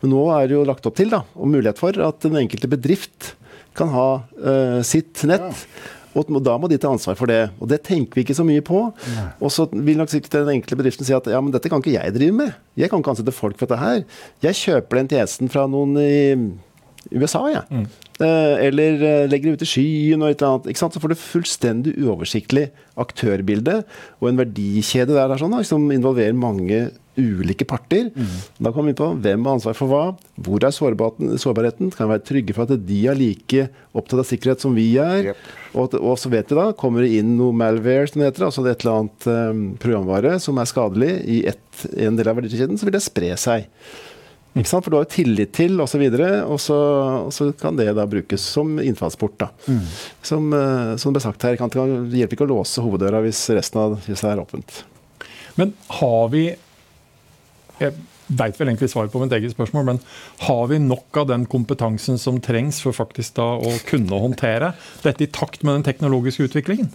Men 0.01 0.13
nå 0.13 0.25
er 0.35 0.49
det 0.49 0.57
jo 0.57 0.67
lagt 0.67 0.87
opp 0.89 0.99
til, 0.99 1.13
da, 1.13 1.23
og 1.35 1.51
mulighet 1.53 1.79
for, 1.79 1.95
at 1.95 2.19
den 2.25 2.39
enkelte 2.43 2.69
bedrift 2.71 3.33
kan 3.77 3.91
ha 3.93 4.07
uh, 4.19 4.79
sitt 4.85 5.23
nett. 5.29 5.47
Ja. 5.47 5.97
Og 6.11 6.27
da 6.43 6.57
må 6.59 6.67
de 6.67 6.79
ta 6.81 6.89
ansvar 6.91 7.15
for 7.15 7.31
det. 7.31 7.45
Og 7.63 7.69
det 7.71 7.81
tenker 7.87 8.19
vi 8.19 8.25
ikke 8.25 8.35
så 8.35 8.43
mye 8.43 8.63
på. 8.65 8.83
Nei. 9.13 9.27
Og 9.39 9.53
så 9.53 9.67
vil 9.71 9.99
nok 9.99 10.11
sikkert 10.11 10.41
den 10.41 10.57
enkelte 10.57 10.79
bedriften 10.81 11.07
si 11.07 11.15
at 11.15 11.29
ja, 11.31 11.39
men 11.39 11.53
dette 11.55 11.71
kan 11.71 11.79
ikke 11.79 11.95
jeg 11.95 12.15
drive 12.17 12.35
med. 12.35 12.57
Jeg 12.79 12.91
kan 12.91 12.99
ikke 12.99 13.13
ansette 13.15 13.35
folk 13.35 13.55
for 13.59 13.69
dette 13.69 13.79
her. 13.79 14.03
Jeg 14.43 14.59
kjøper 14.59 14.99
den 14.99 15.11
tjenesten 15.13 15.51
fra 15.53 15.63
noen 15.71 15.95
i 16.01 16.11
USA, 17.09 17.41
jeg. 17.49 17.61
Ja. 17.61 17.81
Mm. 17.81 17.85
Eller 18.21 19.03
eh, 19.07 19.27
legger 19.31 19.49
det 19.49 19.57
ut 19.57 19.65
i 19.65 19.69
skyen 19.71 20.21
og 20.21 20.29
et 20.29 20.41
eller 20.41 20.57
annet. 20.57 20.71
Ikke 20.71 20.83
sant? 20.83 20.95
Så 20.95 21.01
får 21.01 21.13
du 21.13 21.19
fullstendig 21.19 21.95
uoversiktlig 21.97 22.67
aktørbilde 23.01 23.81
og 24.19 24.29
en 24.29 24.41
verdikjede 24.43 25.15
der, 25.15 25.31
der 25.31 25.41
sånn, 25.41 25.57
som 25.65 25.87
involverer 25.93 26.37
mange 26.37 26.89
ulike 27.19 27.65
parter. 27.67 28.09
Mm. 28.15 28.35
Da 28.63 28.71
kommer 28.71 28.91
vi 28.93 28.99
på 29.01 29.09
hvem 29.23 29.47
har 29.47 29.57
ansvar 29.57 29.75
for 29.75 29.91
hva, 29.91 30.03
hvor 30.45 30.63
er 30.63 30.75
sårbarheten, 30.75 31.91
kan 31.91 32.07
vi 32.07 32.13
være 32.13 32.27
trygge 32.27 32.55
for 32.55 32.67
at 32.67 32.85
de 32.87 32.99
er 33.09 33.19
like 33.19 33.65
opptatt 33.91 34.21
av 34.23 34.29
sikkerhet 34.29 34.63
som 34.63 34.77
vi 34.77 34.87
er. 35.01 35.31
Yep. 35.31 35.49
Og, 35.73 35.97
og, 35.99 36.13
så 36.19 36.31
vet 36.31 36.51
vi 36.51 36.59
da, 36.59 36.69
kommer 36.77 37.05
det 37.05 37.17
inn 37.19 37.35
noe 37.39 37.55
malware, 37.55 38.07
som 38.09 38.21
det 38.21 38.31
heter, 38.31 38.47
altså 38.47 38.63
et 38.65 38.85
eller 38.85 39.01
annet 39.01 39.27
um, 39.27 39.65
programvare 39.81 40.37
som 40.43 40.59
er 40.61 40.71
skadelig 40.71 41.11
i 41.25 41.41
ett, 41.51 41.83
en 41.97 42.19
del 42.19 42.31
av 42.31 42.39
verdikjeden, 42.39 42.79
så 42.79 42.87
vil 42.87 42.95
det 42.95 43.03
spre 43.03 43.33
seg. 43.39 43.67
Ikke 44.51 44.67
sant? 44.67 44.83
For 44.83 44.91
du 44.91 44.97
har 44.97 45.05
jo 45.05 45.13
tillit 45.13 45.53
til 45.55 45.77
osv., 45.79 45.83
og, 45.83 45.89
så 45.91 45.99
videre, 46.01 46.29
og, 46.43 46.57
og 46.59 47.31
så 47.35 47.47
kan 47.59 47.77
det 47.79 47.87
da 47.95 48.07
brukes 48.09 48.43
som 48.57 48.79
innfallsport. 48.83 49.37
da. 49.39 49.49
Mm. 49.67 49.85
Som, 50.27 50.49
uh, 50.51 50.95
som 50.99 51.11
det 51.11 51.19
ble 51.19 51.25
sagt 51.27 51.45
her, 51.47 51.59
kan, 51.59 51.71
det 52.11 52.19
hjelper 52.19 52.39
ikke 52.39 52.49
å 52.49 52.53
låse 52.57 52.83
hoveddøra 52.83 53.23
hvis 53.23 53.45
resten 53.55 53.79
av 53.79 53.95
huset 54.09 54.27
er 54.33 54.43
åpent. 54.43 54.81
Men 55.59 55.71
har 56.01 56.27
vi 56.33 56.49
jeg 57.81 57.95
veit 58.37 58.57
vel 58.59 58.71
egentlig 58.71 58.91
svaret 58.91 59.11
på 59.13 59.21
mitt 59.21 59.33
eget 59.35 59.53
spørsmål, 59.53 59.85
men 59.87 59.99
har 60.45 60.63
vi 60.71 60.79
nok 60.81 61.21
av 61.21 61.29
den 61.31 61.45
kompetansen 61.49 62.19
som 62.21 62.39
trengs 62.43 62.81
for 62.83 62.95
faktisk 62.95 63.35
da 63.39 63.47
å 63.59 63.73
kunne 63.87 64.21
håndtere 64.23 64.73
dette 65.03 65.25
i 65.25 65.31
takt 65.31 65.65
med 65.65 65.79
den 65.79 65.87
teknologiske 65.87 66.47
utviklingen? 66.49 66.91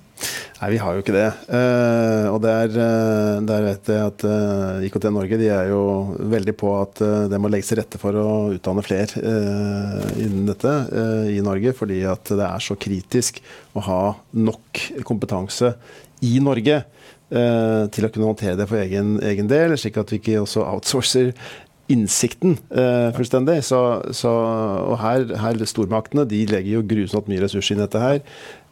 Nei, 0.60 0.70
vi 0.72 0.80
har 0.80 0.96
jo 0.96 1.02
ikke 1.02 1.14
det. 1.16 1.28
Uh, 1.50 2.32
og 2.32 2.40
der, 2.44 2.72
uh, 2.72 3.44
der, 3.44 3.66
vet 3.66 3.90
jeg 3.92 4.10
at 4.12 4.24
eh, 4.24 4.86
IKT 4.88 5.08
Norge 5.12 5.36
de 5.40 5.50
er 5.52 5.68
jo 5.68 5.82
veldig 6.32 6.54
på 6.56 6.70
at 6.78 7.02
det 7.30 7.40
må 7.42 7.50
legges 7.52 7.72
til 7.72 7.80
rette 7.80 8.00
for 8.00 8.16
å 8.16 8.26
utdanne 8.54 8.84
flere 8.86 9.20
innen 10.22 10.46
dette 10.48 10.72
i 11.32 11.40
Norge, 11.44 11.74
fordi 11.76 12.00
at 12.08 12.30
det 12.30 12.46
er 12.46 12.62
så 12.62 12.76
kritisk 12.80 13.42
å 13.76 13.82
ha 13.84 14.00
nok 14.38 14.82
kompetanse 15.08 15.74
i 16.24 16.38
Norge 16.40 16.80
Eh, 16.80 17.15
til 17.26 18.06
å 18.06 18.08
kunne 18.14 18.28
håndtere 18.28 18.54
det 18.54 18.68
for 18.70 18.78
egen, 18.78 19.16
egen, 19.26 19.48
del, 19.50 19.72
slik 19.74 19.96
at 19.98 20.12
vi 20.12 20.20
ikke 20.20 20.44
også 20.44 20.62
outsourcer 20.62 21.32
innsikten 21.92 22.56
uh, 22.74 23.10
fullstendig. 23.16 23.60
Så, 23.66 23.80
så, 24.16 24.32
og 24.86 24.98
her, 25.02 25.26
her 25.40 25.64
Stormaktene 25.66 26.26
de 26.28 26.44
legger 26.50 26.78
jo 26.78 26.86
grusomt 26.86 27.30
mye 27.30 27.42
ressurser 27.44 27.76
i 27.76 27.82
dette 27.82 28.02
her. 28.02 28.22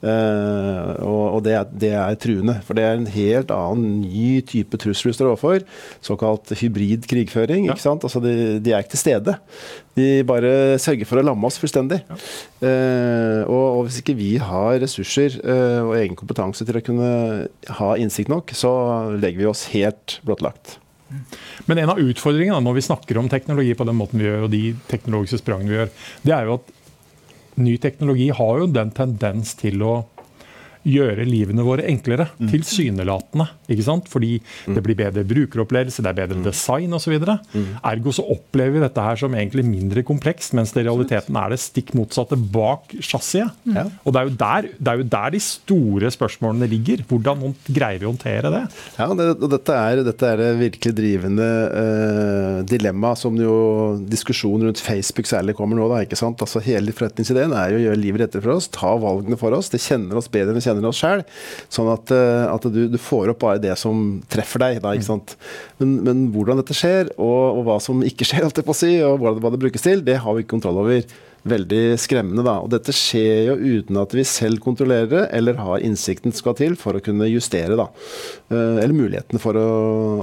Uh, 0.05 1.00
og, 1.00 1.22
og 1.38 1.38
det, 1.46 1.55
er, 1.57 1.70
det, 1.81 1.90
er, 1.96 2.18
truende. 2.20 2.59
For 2.66 2.77
det 2.77 2.85
er 2.85 2.98
en 2.98 3.09
helt 3.09 3.53
annen, 3.55 4.03
ny 4.05 4.42
type 4.44 4.77
trussel 4.83 5.11
vi 5.11 5.16
står 5.16 5.31
overfor. 5.31 5.64
Såkalt 6.05 6.53
hybrid 6.61 7.09
krigføring. 7.09 7.70
Ja. 7.70 7.77
ikke 7.77 7.87
sant? 7.87 8.05
Altså 8.05 8.20
de, 8.24 8.35
de, 8.61 8.74
er 8.74 8.85
ikke 8.85 8.94
til 8.96 9.05
stede. 9.05 9.38
De 9.96 10.09
bare 10.29 10.77
sørger 10.83 11.09
for 11.09 11.22
å 11.22 11.24
lamme 11.24 11.48
oss 11.48 11.59
fullstendig. 11.62 12.03
Ja. 12.11 12.20
Uh, 12.61 13.40
og, 13.48 13.64
og, 13.64 13.83
hvis 13.88 14.03
ikke 14.03 14.18
vi 14.18 14.35
har 14.42 14.79
ressurser 14.83 15.40
uh, 15.40 15.83
og 15.87 15.96
egen 16.03 16.18
kompetanse 16.20 16.66
til 16.68 16.81
å 16.81 16.85
kunne 16.85 17.11
ha 17.81 17.92
innsikt 18.00 18.33
nok, 18.33 18.53
så 18.57 18.72
legger 19.16 19.44
vi 19.44 19.53
oss 19.55 19.68
helt 19.72 20.20
blottlagt. 20.27 20.79
Men 21.70 21.81
en 21.83 21.92
av 21.94 22.00
utfordringene 22.03 22.62
når 22.64 22.79
vi 22.79 22.87
snakker 22.88 23.20
om 23.20 23.29
teknologi 23.33 23.74
på 23.77 23.87
den 23.88 23.98
måten 23.98 24.22
vi 24.22 24.29
gjør, 24.29 24.46
og 24.46 24.55
de 24.55 24.64
teknologiske 24.90 25.42
sprangene 25.42 25.70
vi 25.70 25.79
gjør, 25.79 25.92
det 26.24 26.35
er 26.37 26.48
jo 26.48 26.59
at 26.61 26.72
ny 27.64 27.77
teknologi 27.83 28.31
har 28.35 28.61
jo 28.61 28.70
den 28.70 28.90
tendens 28.94 29.55
til 29.59 29.83
å 29.87 29.94
gjøre 30.85 31.25
livene 31.27 31.64
våre 31.64 31.87
enklere. 31.88 32.29
Mm. 32.38 32.49
Tilsynelatende. 32.53 33.47
ikke 33.73 33.87
sant? 33.87 34.09
Fordi 34.12 34.37
mm. 34.40 34.75
det 34.77 34.85
blir 34.85 34.99
bedre 34.99 35.25
brukeropplevelse, 35.29 36.05
det 36.05 36.12
er 36.12 36.18
bedre 36.20 36.40
mm. 36.40 36.44
design 36.47 36.97
osv. 36.97 37.14
Mm. 37.55 37.68
Ergo 37.92 38.14
så 38.14 38.27
opplever 38.35 38.77
vi 38.77 38.85
dette 38.85 39.05
her 39.07 39.20
som 39.20 39.37
egentlig 39.37 39.64
mindre 39.66 40.05
komplekst, 40.07 40.55
mens 40.57 40.75
det 40.75 40.85
i 40.85 40.88
realiteten 40.88 41.38
er 41.40 41.55
det 41.55 41.61
stikk 41.62 41.94
motsatte 41.99 42.38
bak 42.38 42.94
chassiset. 43.01 43.55
Mm. 43.64 43.94
Og 44.05 44.14
det 44.14 44.23
er, 44.23 44.33
der, 44.44 44.70
det 44.79 44.92
er, 44.92 45.01
jo 45.01 45.09
der, 45.16 45.35
de 45.35 45.42
store 45.42 46.12
spørsmålene 46.14 46.68
ligger. 46.70 47.05
Hvordan 47.09 47.55
greier 47.66 48.03
vi 48.03 48.09
å 48.09 48.12
håndtere 48.12 48.53
det? 48.53 48.62
Ja, 48.99 49.09
det, 49.16 49.31
og 49.38 49.49
dette 49.53 49.79
er, 49.79 50.05
dette 50.07 50.31
er 50.31 50.42
det 50.42 50.51
virkelig 50.61 50.94
drivende 50.99 51.49
eh, 51.81 52.61
dilemma 52.68 53.14
som 53.18 53.37
jo 53.40 53.55
diskusjonen 54.11 54.68
rundt 54.68 54.83
Facebook 54.85 55.29
særlig 55.29 55.57
kommer 55.59 55.79
nå. 55.79 55.88
da, 55.90 56.03
ikke 56.05 56.18
sant? 56.18 56.42
Altså 56.44 56.62
Hele 56.64 56.94
forretningsideen 56.94 57.55
er 57.57 57.73
jo 57.73 57.81
å 57.81 57.85
gjøre 57.88 58.01
livet 58.01 58.25
rettere 58.25 58.44
for 58.44 58.57
oss, 58.57 58.68
ta 58.73 58.94
valgene 59.01 59.38
for 59.40 59.55
oss. 59.57 59.70
Det 59.73 59.83
kjenner 59.83 60.18
oss 60.20 60.31
bedre 60.33 60.53
enn 60.53 60.61
vi 60.61 60.64
kjenner 60.64 60.73
kjenner 60.78 60.92
oss 60.92 61.02
sjøl. 61.02 61.24
Sånn 61.72 61.90
at, 61.92 62.14
eh, 62.14 62.46
at 62.50 62.68
du, 62.74 62.80
du, 62.92 62.98
får 63.00 63.34
opp 63.34 63.42
bare 63.44 63.62
det 63.62 63.76
som 63.80 64.20
treffer 64.30 64.66
deg. 64.66 64.80
Da, 64.84 64.94
ikke 64.96 65.20
men, 65.80 65.94
men, 66.06 66.24
hvordan 66.34 66.60
dette 66.60 66.76
skjer, 66.76 67.12
og, 67.18 67.60
og, 67.60 67.62
hva 67.68 67.78
som 67.82 68.02
ikke 68.06 68.26
skjer, 68.28 68.46
alt 68.46 68.58
jeg 68.60 68.66
på 68.66 68.74
å 68.74 68.80
si, 68.84 68.96
og 69.06 69.22
hva 69.22 69.54
det 69.54 69.62
brukes 69.62 69.84
til, 69.84 70.04
det 70.06 70.20
har 70.22 70.37
vi 70.37 70.44
ikke 70.44 70.56
kontroll 70.56 70.82
over 70.84 71.04
veldig 71.48 71.83
skremmende. 72.00 72.44
da, 72.46 72.59
og 72.64 72.70
Dette 72.72 72.94
skjer 72.94 73.50
jo 73.50 73.78
uten 73.78 73.98
at 74.00 74.14
vi 74.16 74.24
selv 74.28 74.62
kontrollerer 74.64 75.11
det, 75.11 75.24
eller 75.37 75.61
har 75.61 75.85
innsikten 75.85 76.33
som 76.33 76.40
skal 76.40 76.59
til 76.61 76.76
for 76.80 76.96
å 76.96 77.02
kunne 77.04 77.28
justere. 77.30 77.76
da, 77.76 77.88
eh, 78.50 78.83
Eller 78.85 78.96
mulighetene 78.96 79.40
for 79.40 79.57
å, 79.57 79.68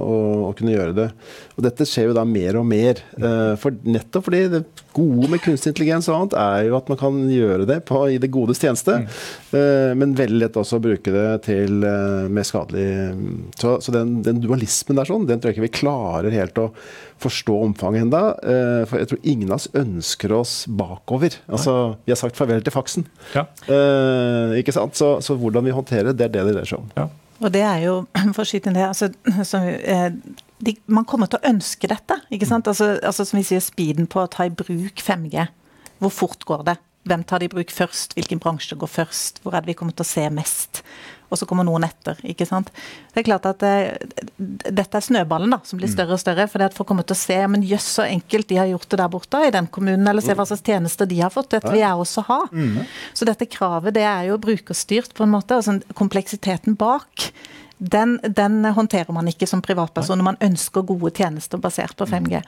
å, 0.02 0.18
å, 0.50 0.54
kunne 0.58 0.74
gjøre 0.74 0.96
det. 0.98 1.10
Og 1.58 1.66
Dette 1.68 1.86
skjer 1.86 2.10
jo 2.10 2.18
da 2.18 2.26
mer 2.26 2.58
og 2.58 2.66
mer. 2.66 3.04
Eh, 3.18 3.56
for 3.62 3.78
Nettopp 3.86 4.26
fordi 4.26 4.48
det 4.52 4.64
gode 4.92 5.30
med 5.32 5.42
kunstig 5.42 5.72
intelligens 5.72 6.10
og 6.12 6.18
annet 6.18 6.34
er 6.36 6.66
jo 6.68 6.76
at 6.78 6.90
man 6.92 7.00
kan 7.00 7.22
gjøre 7.32 7.66
det 7.70 7.80
på, 7.88 8.02
i 8.12 8.20
det 8.20 8.32
godes 8.34 8.60
tjeneste, 8.60 8.98
mm. 9.06 9.96
men 9.96 10.18
veldig 10.18 10.42
lett 10.42 10.58
også 10.60 10.82
å 10.82 10.84
bruke 10.84 11.14
det 11.14 11.28
til 11.46 11.78
mer 11.80 12.44
skadelig 12.44 12.84
Så, 13.56 13.78
så 13.80 13.94
den, 13.96 14.18
den, 14.26 14.42
dualismen 14.44 15.00
der 15.00 15.08
sånn, 15.08 15.30
den 15.30 15.40
tror 15.40 15.52
jeg 15.52 15.62
ikke 15.62 15.68
vi 15.70 15.80
klarer 15.80 16.36
helt 16.36 16.60
å 16.60 16.68
forstå 17.22 17.58
omfanget. 17.68 18.12
Eh, 18.12 18.84
for 18.90 19.00
jeg 19.00 19.12
tror 19.12 19.28
ingen 19.28 19.52
av 19.52 19.60
oss 19.60 19.70
ønsker 19.78 20.34
oss 20.36 20.56
bakover. 20.68 21.11
Altså, 21.20 21.96
Vi 22.06 22.14
har 22.14 22.20
sagt 22.20 22.38
farvel 22.40 22.64
til 22.64 22.74
faksen. 22.74 23.08
Ja. 23.36 23.46
Eh, 23.68 24.60
ikke 24.62 24.76
sant? 24.76 24.96
Så, 24.98 25.20
så, 25.22 25.36
hvordan 25.36 25.66
vi 25.66 25.76
håndterer 25.76 26.12
det, 26.12 26.18
det 26.20 26.30
er 26.30 26.34
det 26.36 26.46
det 26.46 26.56
dreier 26.56 26.72
seg 26.72 26.80
om. 26.80 26.92
Ja. 26.98 27.08
Og 27.42 27.54
det 27.54 27.64
er 27.66 27.82
jo, 27.88 27.96
for 28.36 28.44
å 28.44 28.48
skyte 28.48 28.70
inn 28.72 28.78
det 28.78 28.86
altså, 28.88 29.12
som, 29.52 29.66
eh, 29.66 30.10
de, 30.62 30.76
Man 30.86 31.08
kommer 31.10 31.32
til 31.32 31.42
å 31.42 31.50
ønske 31.54 31.90
dette. 31.90 32.22
ikke 32.30 32.50
sant? 32.50 32.70
Altså, 32.70 32.94
altså 33.02 33.26
Som 33.26 33.42
vi 33.42 33.48
sier, 33.50 33.64
speeden 33.66 34.08
på 34.08 34.22
å 34.22 34.30
ta 34.32 34.46
i 34.48 34.54
bruk 34.54 35.02
5G. 35.02 35.48
Hvor 36.02 36.14
fort 36.14 36.46
går 36.50 36.66
det? 36.70 36.78
Hvem 37.10 37.24
tar 37.26 37.42
det 37.42 37.50
i 37.50 37.56
bruk 37.56 37.72
først? 37.74 38.14
Hvilken 38.18 38.42
bransje 38.42 38.78
går 38.78 38.90
først? 38.90 39.42
Hvor 39.42 39.56
er 39.56 39.64
det 39.64 39.74
vi 39.74 39.78
kommer 39.80 39.96
til 39.98 40.06
å 40.06 40.12
se 40.12 40.28
mest? 40.34 40.84
Og 41.32 41.40
så 41.40 41.48
kommer 41.48 41.66
noen 41.68 41.86
etter. 41.88 42.20
ikke 42.28 42.46
sant? 42.48 42.70
Det 43.14 43.22
er 43.22 43.28
klart 43.30 43.48
at 43.50 43.62
det, 43.64 43.76
eh, 43.88 44.26
Dette 44.72 45.00
er 45.00 45.06
snøballen 45.06 45.54
da, 45.56 45.62
som 45.68 45.80
blir 45.80 45.90
mm. 45.90 45.96
større 45.96 46.18
og 46.18 46.22
større. 46.22 46.48
for 46.52 46.76
Folk 46.76 46.90
kommer 46.92 47.08
til 47.08 47.16
å 47.16 47.22
se 47.22 47.40
men 47.48 47.64
jøss 47.66 47.88
så 48.00 48.06
enkelt 48.08 48.50
de 48.50 48.60
har 48.60 48.70
gjort 48.72 48.90
det 48.90 49.00
der 49.02 49.14
borte 49.16 49.44
i 49.48 49.54
den 49.54 49.68
kommunen, 49.68 50.08
eller 50.08 50.26
se 50.26 50.36
hva 50.38 50.46
slags 50.50 50.66
tjenester 50.68 51.10
de 51.10 51.22
har 51.22 51.34
fått. 51.34 51.54
Dette 51.56 51.72
vil 51.72 51.84
jeg 51.84 52.04
også 52.06 52.26
ha. 52.28 52.42
Mm. 52.52 52.84
Så 53.18 53.28
dette 53.28 53.50
kravet 53.50 53.96
det 53.96 54.06
er 54.08 54.30
jo 54.30 54.40
brukerstyrt 54.42 55.16
på 55.18 55.26
en 55.26 55.34
måte. 55.34 55.58
altså 55.58 55.80
Kompleksiteten 55.98 56.78
bak 56.80 57.32
den, 57.84 58.20
den, 58.24 58.66
håndterer 58.66 59.10
man 59.14 59.26
ikke 59.28 59.48
som 59.50 59.62
privatperson 59.66 60.20
når 60.20 60.26
man 60.28 60.38
ønsker 60.46 60.84
gode 60.86 61.10
tjenester 61.18 61.58
basert 61.58 61.96
på 61.98 62.06
5G. 62.06 62.42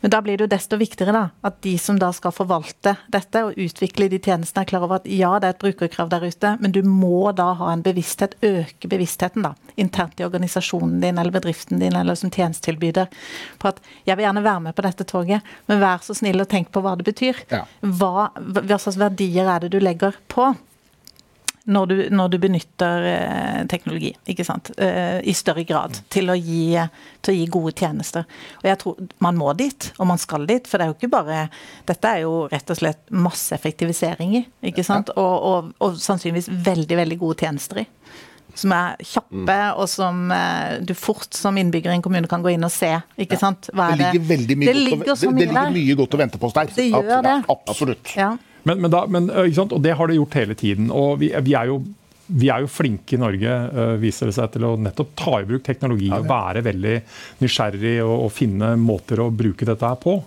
Men 0.00 0.12
da 0.14 0.20
blir 0.22 0.38
det 0.38 0.46
jo 0.46 0.52
desto 0.52 0.78
viktigere 0.78 1.14
da, 1.16 1.22
at 1.48 1.56
de 1.66 1.72
som 1.82 1.98
da 1.98 2.12
skal 2.14 2.34
forvalte 2.34 2.92
dette 3.10 3.42
og 3.48 3.58
utvikle 3.58 4.06
de 4.12 4.20
tjenestene, 4.22 4.62
er 4.62 4.70
klar 4.70 4.86
over 4.86 5.00
at 5.00 5.08
ja, 5.10 5.32
det 5.42 5.48
er 5.48 5.56
et 5.56 5.64
brukerkrav 5.64 6.12
der 6.12 6.28
ute, 6.28 6.52
men 6.62 6.74
du 6.74 6.78
må 6.86 7.32
da 7.34 7.48
ha 7.58 7.72
en 7.72 7.82
bevissthet, 7.82 8.36
øke 8.46 8.92
bevisstheten 8.92 9.48
da, 9.48 9.56
internt 9.74 10.22
i 10.22 10.28
organisasjonen 10.28 11.02
din 11.02 11.18
eller 11.18 11.34
bedriften 11.34 11.82
din 11.82 11.98
eller 11.98 12.14
som 12.14 12.30
tjenestetilbyder 12.30 13.10
på 13.58 13.72
at 13.72 13.82
jeg 14.06 14.14
vil 14.14 14.28
gjerne 14.28 14.46
være 14.46 14.64
med 14.68 14.78
på 14.78 14.86
dette 14.86 15.08
toget, 15.10 15.50
men 15.66 15.82
vær 15.82 16.06
så 16.06 16.14
snill 16.14 16.46
og 16.46 16.50
tenk 16.52 16.70
på 16.70 16.84
hva 16.86 16.94
det 16.94 17.08
betyr. 17.10 17.42
Ja. 17.50 17.64
Hva, 17.82 18.30
hva 18.38 18.78
slags 18.78 19.02
verdier 19.02 19.50
er 19.50 19.66
det 19.66 19.74
du 19.74 19.82
legger 19.82 20.14
på? 20.30 20.52
Når 21.66 21.86
du, 21.90 21.94
når 22.14 22.30
du 22.30 22.36
benytter 22.42 23.06
eh, 23.10 23.62
teknologi 23.70 24.12
ikke 24.30 24.46
sant? 24.46 24.70
Eh, 24.78 25.18
i 25.26 25.34
større 25.34 25.64
grad 25.66 25.98
til 26.12 26.30
å, 26.30 26.36
gi, 26.38 26.76
til 27.20 27.34
å, 27.34 27.36
gi, 27.36 27.46
gode 27.50 27.74
tjenester. 27.74 28.26
Og 28.60 28.68
jeg 28.70 28.80
tror 28.82 29.00
Man 29.24 29.38
må 29.40 29.52
dit, 29.58 29.90
og 29.98 30.10
man 30.12 30.20
skal 30.22 30.46
dit. 30.46 30.68
For 30.68 30.78
det 30.78 30.86
er 30.86 30.92
jo 30.92 30.98
ikke 30.98 31.12
bare 31.16 31.40
Dette 31.88 32.12
er 32.12 32.22
jo 32.22 32.46
rett 32.52 32.70
og 32.70 32.78
slett 32.78 33.02
masse 33.10 33.54
effektiviseringer. 33.56 34.46
ikke 34.70 34.86
sant? 34.86 35.10
Og, 35.16 35.34
og, 35.50 35.74
og 35.82 35.98
sannsynligvis 36.00 36.50
veldig, 36.66 37.02
veldig 37.02 37.20
gode 37.22 37.46
tjenester 37.46 37.82
i 37.82 37.90
som 38.56 38.72
er 38.72 38.94
kjappe, 39.04 39.36
mm. 39.44 39.76
og 39.76 39.88
som 39.90 40.30
uh, 40.32 40.78
du 40.80 40.94
fort 40.96 41.34
som 41.36 41.56
innbygger 41.60 41.92
i 41.92 41.98
en 41.98 42.04
kommune 42.04 42.30
kan 42.30 42.40
gå 42.40 42.54
inn 42.54 42.64
og 42.64 42.72
se. 42.72 42.88
ikke 43.18 43.36
ja. 43.36 43.42
sant? 43.42 43.68
det 43.68 43.98
ligger 44.00 44.28
veldig 44.30 44.56
mye, 44.56 44.72
det 44.72 44.84
godt, 44.94 45.10
å, 45.12 45.16
det, 45.20 45.32
det 45.36 45.48
ligger 45.50 45.74
mye 45.74 45.96
godt 46.00 46.16
å 46.16 46.20
vente 46.22 46.40
på 46.40 46.48
oss 46.48 46.56
der. 46.56 46.72
Det 46.76 46.86
gjør 46.88 47.26
det. 47.26 47.36
Absolutt. 47.52 48.14
Ja. 48.16 48.30
Men, 48.66 48.82
men, 48.82 48.90
da, 48.90 49.04
men 49.06 49.30
og 49.30 49.78
det 49.82 49.94
har 49.94 50.10
det 50.10 50.18
gjort 50.18 50.36
hele 50.40 50.58
tiden. 50.58 50.90
Og 50.90 51.20
vi, 51.22 51.30
vi, 51.46 51.54
er, 51.54 51.70
jo, 51.70 51.80
vi 52.26 52.50
er 52.50 52.64
jo 52.64 52.70
flinke 52.70 53.14
i 53.14 53.20
Norge, 53.22 53.58
viser 54.02 54.30
det 54.30 54.36
seg, 54.38 54.50
til 54.56 54.66
å 54.66 54.76
nettopp 54.80 55.12
ta 55.18 55.40
i 55.40 55.46
bruk 55.46 55.62
teknologi 55.66 56.10
og 56.10 56.26
være 56.26 56.64
veldig 56.66 56.96
nysgjerrig 57.44 57.98
og, 58.04 58.16
og, 58.24 58.32
finne 58.34 58.74
måter 58.80 59.22
å 59.22 59.30
bruke 59.30 59.68
dette 59.68 59.86
her 59.86 60.00
på. 60.02 60.18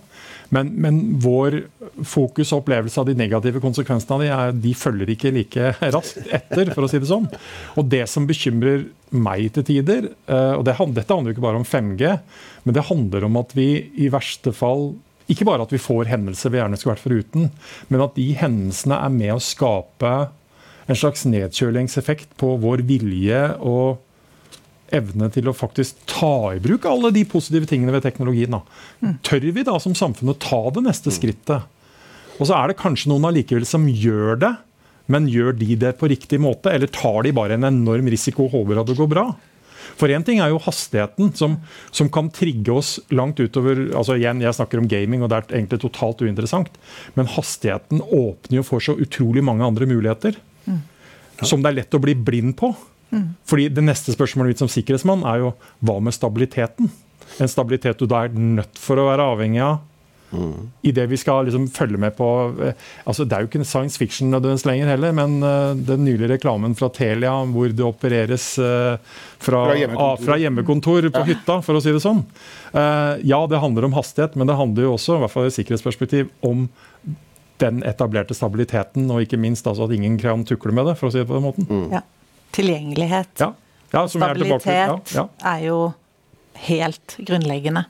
Men, 0.50 0.72
men, 0.82 0.96
vår 1.22 1.60
fokus 2.08 2.50
og 2.50 2.64
opplevelse 2.64 2.98
av 2.98 3.06
de 3.06 3.14
negative 3.18 3.60
konsekvensene 3.62 4.16
av 4.16 4.24
de, 4.24 4.30
er, 4.34 4.56
de 4.64 4.72
følger 4.74 5.12
ikke 5.12 5.34
like 5.36 5.68
raskt 5.94 6.24
etter, 6.26 6.72
for 6.74 6.86
å 6.86 6.90
si 6.90 6.98
det 6.98 7.10
sånn. 7.12 7.28
Og 7.76 7.92
det 7.92 8.06
som 8.10 8.26
bekymrer 8.26 8.88
meg 9.10 9.52
til 9.54 9.66
tider, 9.68 10.08
og 10.56 10.64
det, 10.66 10.74
dette 10.96 11.12
handler 11.12 11.30
jo 11.30 11.36
ikke 11.36 11.46
bare 11.46 11.60
om 11.60 11.68
5G, 11.68 12.16
men 12.64 12.76
det 12.76 12.88
handler 12.88 13.28
om 13.28 13.38
at 13.42 13.54
vi 13.58 13.68
i 14.00 14.10
verste 14.10 14.54
fall 14.56 14.92
ikke 15.30 15.46
bare 15.48 15.64
at 15.64 15.72
vi 15.72 15.80
får 15.80 16.10
hendelser 16.10 16.52
vi 16.52 16.60
gjerne 16.60 16.78
skulle 16.80 16.96
vært 16.96 17.06
foruten, 17.06 17.48
men 17.88 18.04
at 18.04 18.14
de 18.18 18.28
hendelsene 18.38 18.98
er 18.98 19.14
med 19.14 19.34
å 19.36 19.42
skape 19.44 20.14
en 20.90 20.98
slags 20.98 21.26
nedkjølingseffekt 21.30 22.32
på 22.40 22.56
vår 22.62 22.82
vilje 22.88 23.42
og 23.62 24.00
evne 24.94 25.28
til 25.30 25.46
å 25.46 25.54
faktisk 25.54 26.00
ta 26.10 26.50
i 26.56 26.62
bruk 26.62 26.88
alle 26.90 27.12
de 27.14 27.22
positive 27.30 27.68
tingene 27.70 27.94
ved 27.94 28.02
teknologien. 28.06 28.56
Da. 28.56 28.62
Mm. 29.04 29.20
Tør 29.26 29.46
vi 29.54 29.66
da 29.66 29.76
som 29.82 29.94
samfunn 29.94 30.32
å 30.32 30.40
ta 30.40 30.64
det 30.74 30.82
neste 30.88 31.14
skrittet? 31.14 31.68
Og 32.40 32.48
så 32.48 32.56
er 32.56 32.70
det 32.70 32.80
kanskje 32.80 33.12
noen 33.12 33.28
allikevel 33.28 33.66
som 33.68 33.86
gjør 33.86 34.40
det, 34.42 34.54
men 35.10 35.28
gjør 35.30 35.54
de 35.60 35.76
det 35.78 35.94
på 36.00 36.08
riktig 36.10 36.40
måte? 36.42 36.72
Eller 36.72 36.90
tar 36.90 37.22
de 37.26 37.34
bare 37.36 37.58
en 37.58 37.68
enorm 37.68 38.10
risiko 38.10 38.48
og 38.48 38.56
håper 38.56 38.82
at 38.82 38.90
det 38.90 38.98
går 38.98 39.10
bra? 39.12 39.28
For 40.00 40.12
én 40.12 40.24
ting 40.24 40.40
er 40.40 40.52
jo 40.52 40.60
hastigheten, 40.64 41.32
som, 41.36 41.58
som, 41.92 42.08
kan 42.12 42.30
trigge 42.32 42.72
oss 42.72 42.94
langt 43.12 43.40
utover 43.40 43.82
altså 43.90 44.16
igjen, 44.16 44.40
Jeg 44.40 44.56
snakker 44.56 44.80
om 44.80 44.88
gaming, 44.88 45.22
og 45.22 45.28
det 45.30 45.40
er 45.40 45.58
egentlig 45.58 45.82
totalt 45.82 46.22
uinteressant. 46.24 46.72
Men 47.18 47.28
hastigheten 47.28 48.00
åpner 48.00 48.60
jo 48.60 48.66
for 48.66 48.84
så 48.84 48.96
utrolig 48.96 49.44
mange 49.44 49.66
andre 49.66 49.88
muligheter. 49.90 50.38
Mm. 50.64 50.80
Som 51.44 51.60
det 51.60 51.72
er 51.72 51.78
lett 51.82 51.96
å 51.96 52.02
bli 52.02 52.16
blind 52.16 52.56
på. 52.60 52.72
Mm. 53.10 53.34
Fordi 53.44 53.68
Det 53.68 53.84
neste 53.84 54.14
spørsmålet 54.16 54.54
mitt 54.54 54.62
som 54.62 54.72
sikkerhetsmann 54.72 55.26
er 55.28 55.44
jo 55.44 55.54
hva 55.84 55.98
med 56.00 56.16
stabiliteten? 56.16 56.90
En 57.40 57.50
stabilitet 57.50 58.00
du 58.00 58.08
da 58.10 58.24
er 58.24 58.34
nødt 58.34 58.80
for 58.80 58.98
å 58.98 59.08
være 59.10 59.28
avhengig 59.34 59.62
av 59.64 59.80
Mm. 60.30 60.70
I 60.86 60.92
det 60.94 61.06
vi 61.10 61.18
skal 61.18 61.48
liksom 61.48 61.64
følge 61.74 61.98
med 61.98 62.14
på 62.14 62.26
eh, 62.62 62.74
altså 63.02 63.24
Det 63.26 63.34
er 63.34 63.42
jo 63.42 63.48
ikke 63.48 63.64
science 63.66 63.98
fiction 63.98 64.30
nødvendigvis 64.30 64.66
lenger 64.68 64.92
heller, 64.92 65.14
men 65.16 65.40
uh, 65.42 65.72
den 65.74 66.04
nylige 66.06 66.30
reklamen 66.36 66.76
fra 66.78 66.86
Telia 66.94 67.32
hvor 67.50 67.72
det 67.74 67.86
opereres 67.86 68.46
uh, 68.62 68.94
fra, 69.38 69.64
fra, 69.64 69.78
hjemmekontor. 69.78 70.24
fra, 70.24 70.36
hjemmekontor. 70.38 71.08
på 71.10 71.24
ja. 71.24 71.28
hytta, 71.32 71.56
for 71.66 71.78
å 71.78 71.82
si 71.82 71.94
det 71.94 72.02
sånn. 72.04 72.22
Uh, 72.74 73.18
ja, 73.26 73.40
det 73.50 73.62
handler 73.62 73.88
om 73.88 73.96
hastighet, 73.98 74.38
men 74.38 74.50
det 74.50 74.58
handler 74.60 74.86
jo 74.86 74.94
også, 74.94 75.16
i 75.18 75.24
hvert 75.24 75.34
fall 75.34 75.48
i 75.48 75.54
sikkerhetsperspektiv, 75.56 76.30
om 76.46 76.68
den 77.60 77.82
etablerte 77.84 78.36
stabiliteten, 78.36 79.08
og 79.12 79.24
ikke 79.24 79.40
minst 79.40 79.66
altså 79.68 79.88
at 79.88 79.96
ingen 79.96 80.16
kan 80.20 80.44
tukle 80.48 80.72
med 80.76 80.88
det, 80.88 80.96
for 81.00 81.10
å 81.10 81.14
si 81.14 81.20
det 81.20 81.28
på 81.28 81.36
den 81.36 81.46
måten. 81.48 81.66
Mm. 81.68 81.88
Ja. 81.98 82.04
Tilgjengelighet. 82.56 83.34
Ja. 83.42 83.52
Stabilitet 83.90 84.70
er, 84.70 85.26
er, 85.26 85.64
jo 85.66 85.80
helt 86.68 87.16
grunnleggende. 87.26 87.84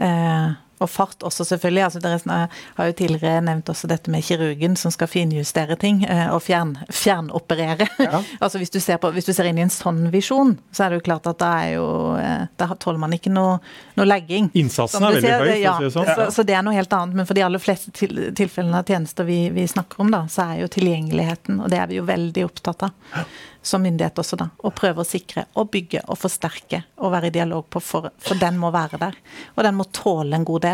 Uh, 0.00 0.58
og 0.80 0.90
fart 0.90 1.22
også, 1.26 1.44
selvfølgelig. 1.44 1.82
Altså, 1.84 2.00
dere 2.00 2.38
har 2.76 2.88
jo 2.88 2.96
tidligere 2.96 3.42
nevnt 3.44 3.68
også 3.68 3.88
dette 3.90 4.12
med 4.12 4.24
kirurgen 4.24 4.76
som 4.80 4.92
skal 4.94 5.10
finjustere 5.10 5.76
ting 5.80 6.02
eh, 6.08 6.26
og 6.32 6.40
fjern, 6.44 6.76
fjernoperere. 6.88 7.88
Ja. 8.00 8.22
altså 8.44 8.60
hvis 8.60 8.72
du, 8.72 8.80
på, 8.80 9.10
hvis 9.16 9.28
du, 9.28 9.34
ser 9.36 9.50
inn 9.50 9.60
i 9.60 9.64
en 9.66 9.72
sånn 9.72 10.06
visjon, 10.12 10.56
så 10.72 10.86
er 10.86 10.94
det 10.94 11.00
jo 11.00 11.06
klart 11.10 11.28
at 11.30 11.40
da 11.42 11.50
er 11.66 11.74
jo 11.76 11.86
eh, 12.20 12.46
Da 12.60 12.70
tåler 12.80 13.00
man 13.02 13.12
ikke 13.16 13.32
noe, 13.32 13.58
noe 13.98 14.08
legging. 14.08 14.50
Innsatsen 14.56 15.04
er 15.04 15.18
veldig 15.18 15.36
høy, 15.44 15.52
ja, 15.60 15.76
si 15.80 15.92
sånn. 15.92 16.08
så, 16.16 16.30
så, 16.34 16.46
det 16.48 16.56
er 16.56 16.64
noe 16.64 16.76
helt 16.76 16.92
annet. 16.96 17.18
Men 17.20 17.28
for 17.28 17.36
de 17.36 17.44
aller 17.44 17.62
fleste 17.62 17.92
til, 17.96 18.30
tilfellene 18.36 18.80
av 18.80 18.88
tjenester 18.88 19.28
vi, 19.28 19.42
vi, 19.54 19.68
snakker 19.68 20.00
om, 20.04 20.12
da, 20.14 20.24
så 20.32 20.48
er 20.48 20.64
jo 20.64 20.72
tilgjengeligheten, 20.72 21.60
og 21.60 21.72
det 21.72 21.80
er 21.82 21.92
vi 21.92 22.00
jo 22.00 22.08
veldig 22.08 22.48
opptatt 22.48 22.88
av 22.88 23.24
som 23.62 23.82
myndighet 23.82 24.18
også, 24.18 24.36
da. 24.40 24.48
Og 24.64 24.74
prøve 24.76 25.02
å 25.02 25.06
sikre 25.06 25.44
og 25.60 25.70
bygge 25.74 26.02
og 26.08 26.18
forsterke 26.20 26.82
og 27.00 27.12
være 27.12 27.28
i 27.28 27.34
dialog 27.34 27.66
på, 27.68 27.82
for, 27.84 28.08
for 28.20 28.40
den 28.40 28.56
må 28.60 28.70
være 28.72 29.00
der. 29.00 29.18
Og 29.56 29.64
den 29.66 29.76
må 29.76 29.84
tåle 29.92 30.36
en 30.36 30.46
god 30.48 30.64
del. 30.64 30.69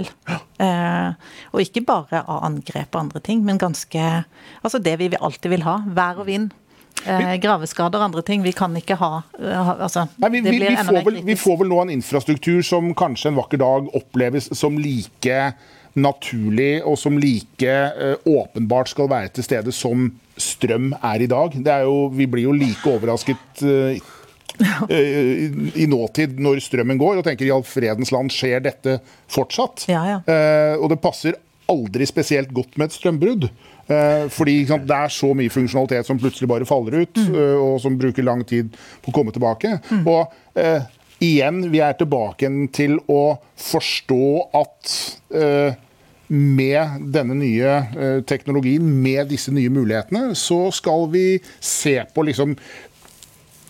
Eh, 0.57 1.33
og 1.53 1.61
ikke 1.61 1.83
bare 1.87 2.23
av 2.25 2.45
angrep 2.47 2.95
og 2.95 3.01
andre 3.03 3.21
ting, 3.21 3.43
men 3.45 3.59
ganske 3.61 4.03
Altså 4.63 4.79
det 4.83 4.95
vi 5.01 5.11
alltid 5.17 5.53
vil 5.53 5.67
ha. 5.67 5.79
Vær 5.97 6.23
og 6.23 6.31
vind. 6.31 6.51
Eh, 7.05 7.37
graveskader 7.43 8.01
og 8.01 8.09
andre 8.09 8.23
ting. 8.27 8.43
Vi 8.43 8.55
kan 8.57 8.75
ikke 8.79 8.97
ha, 8.99 9.11
ha 9.23 9.77
altså, 9.77 10.07
Nei, 10.23 10.31
vi, 10.37 10.43
vi, 10.49 10.59
vi, 10.65 10.77
får 10.81 11.03
vel, 11.07 11.23
vi, 11.27 11.39
får 11.39 11.59
vel, 11.61 11.71
nå 11.71 11.81
en 11.85 11.95
infrastruktur 11.95 12.63
som 12.67 12.93
kanskje 12.99 13.31
en 13.31 13.41
vakker 13.41 13.61
dag 13.63 13.91
oppleves 13.99 14.51
som 14.57 14.79
like 14.81 15.41
naturlig 15.97 16.83
og 16.85 16.99
som 17.01 17.17
like 17.21 17.73
eh, 17.73 18.17
åpenbart 18.29 18.91
skal 18.93 19.11
være 19.13 19.33
til 19.37 19.47
stede 19.47 19.73
som 19.73 20.11
strøm 20.37 20.91
er 20.99 21.25
i 21.25 21.31
dag. 21.31 21.55
Er 21.65 21.87
jo, 21.87 22.09
vi 22.13 22.27
blir 22.29 22.49
jo 22.49 22.57
like 22.57 22.91
overrasket 22.91 23.65
uh, 24.91 25.73
i 25.77 25.89
nåtid 25.91 26.39
når 26.43 26.63
strømmen 26.65 27.01
går, 27.01 27.21
og 27.21 27.27
tenker 27.27 27.49
i 27.49 27.55
all 27.55 27.67
fredens 27.67 28.13
land 28.15 28.33
skjer 28.35 28.63
dette 28.65 29.01
fortsatt? 29.33 29.89
Ja, 29.91 30.05
ja. 30.17 30.21
Eh, 30.27 30.77
og 30.81 30.91
det 30.93 31.03
passer 31.03 31.37
aldri 31.71 32.07
spesielt 32.09 32.53
godt 32.55 32.77
med 32.79 32.91
et 32.91 32.97
strømbrudd. 32.97 33.49
Eh, 33.87 34.27
fordi 34.33 34.59
sant, 34.67 34.87
det 34.89 34.99
er 34.99 35.15
så 35.15 35.31
mye 35.37 35.53
funksjonalitet 35.53 36.09
som 36.09 36.19
plutselig 36.19 36.51
bare 36.51 36.69
faller 36.69 37.03
ut, 37.05 37.23
mm. 37.23 37.33
uh, 37.37 37.57
og 37.63 37.81
som 37.83 37.99
bruker 37.99 38.27
lang 38.27 38.43
tid 38.47 38.75
på 39.03 39.13
å 39.13 39.15
komme 39.15 39.35
tilbake. 39.35 39.77
Mm. 39.91 40.05
Og 40.11 40.59
eh, 40.59 40.87
igjen, 41.23 41.65
vi 41.73 41.83
er 41.85 41.99
tilbake 41.99 42.51
til 42.77 42.99
å 43.07 43.39
forstå 43.69 44.31
at 44.59 44.95
med 46.27 47.11
denne 47.15 47.37
nye 47.39 48.23
teknologien, 48.27 48.83
med 48.83 49.29
disse 49.31 49.53
nye 49.55 49.71
mulighetene, 49.71 50.33
så 50.35 50.67
skal 50.75 51.07
vi 51.13 51.39
se 51.63 52.01
på 52.11 52.25
liksom 52.27 52.57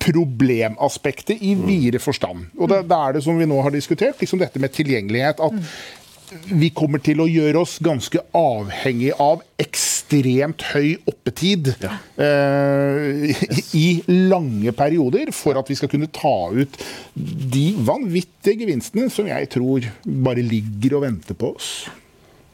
problemaspektet 0.06 1.42
i 1.42 1.56
videre 1.58 2.00
forstand. 2.02 2.48
Og 2.56 2.70
da, 2.70 2.80
da, 2.86 3.02
er 3.08 3.16
det 3.16 3.24
som 3.26 3.38
vi 3.38 3.48
nå 3.48 3.58
har 3.64 3.74
diskutert, 3.74 4.20
liksom 4.22 4.42
dette 4.42 4.62
med 4.62 4.74
tilgjengelighet. 4.76 5.42
at 5.42 5.56
mm 5.56 6.04
vi 6.50 6.70
kommer 6.74 7.00
til 7.02 7.20
å 7.22 7.26
gjøre 7.30 7.60
oss 7.62 7.76
ganske 7.82 8.20
avhengig 8.36 9.12
av 9.22 9.42
ekstremt 9.62 10.64
høy 10.72 10.96
oppetid 11.06 11.70
ja. 11.82 11.92
uh, 12.18 13.44
i 13.76 13.86
lange 14.08 14.74
perioder 14.76 15.30
for 15.34 15.58
at 15.58 15.70
vi 15.70 15.78
skal 15.78 15.90
kunne 15.92 16.10
ta 16.14 16.50
ut 16.50 16.80
de 17.14 17.68
vanvittige 17.86 18.64
gevinstene 18.64 19.10
som 19.12 19.30
jeg 19.30 19.50
tror 19.54 19.86
bare 20.26 20.42
ligger 20.42 20.98
og 20.98 21.06
venter 21.06 21.38
på 21.38 21.54
oss. 21.54 21.70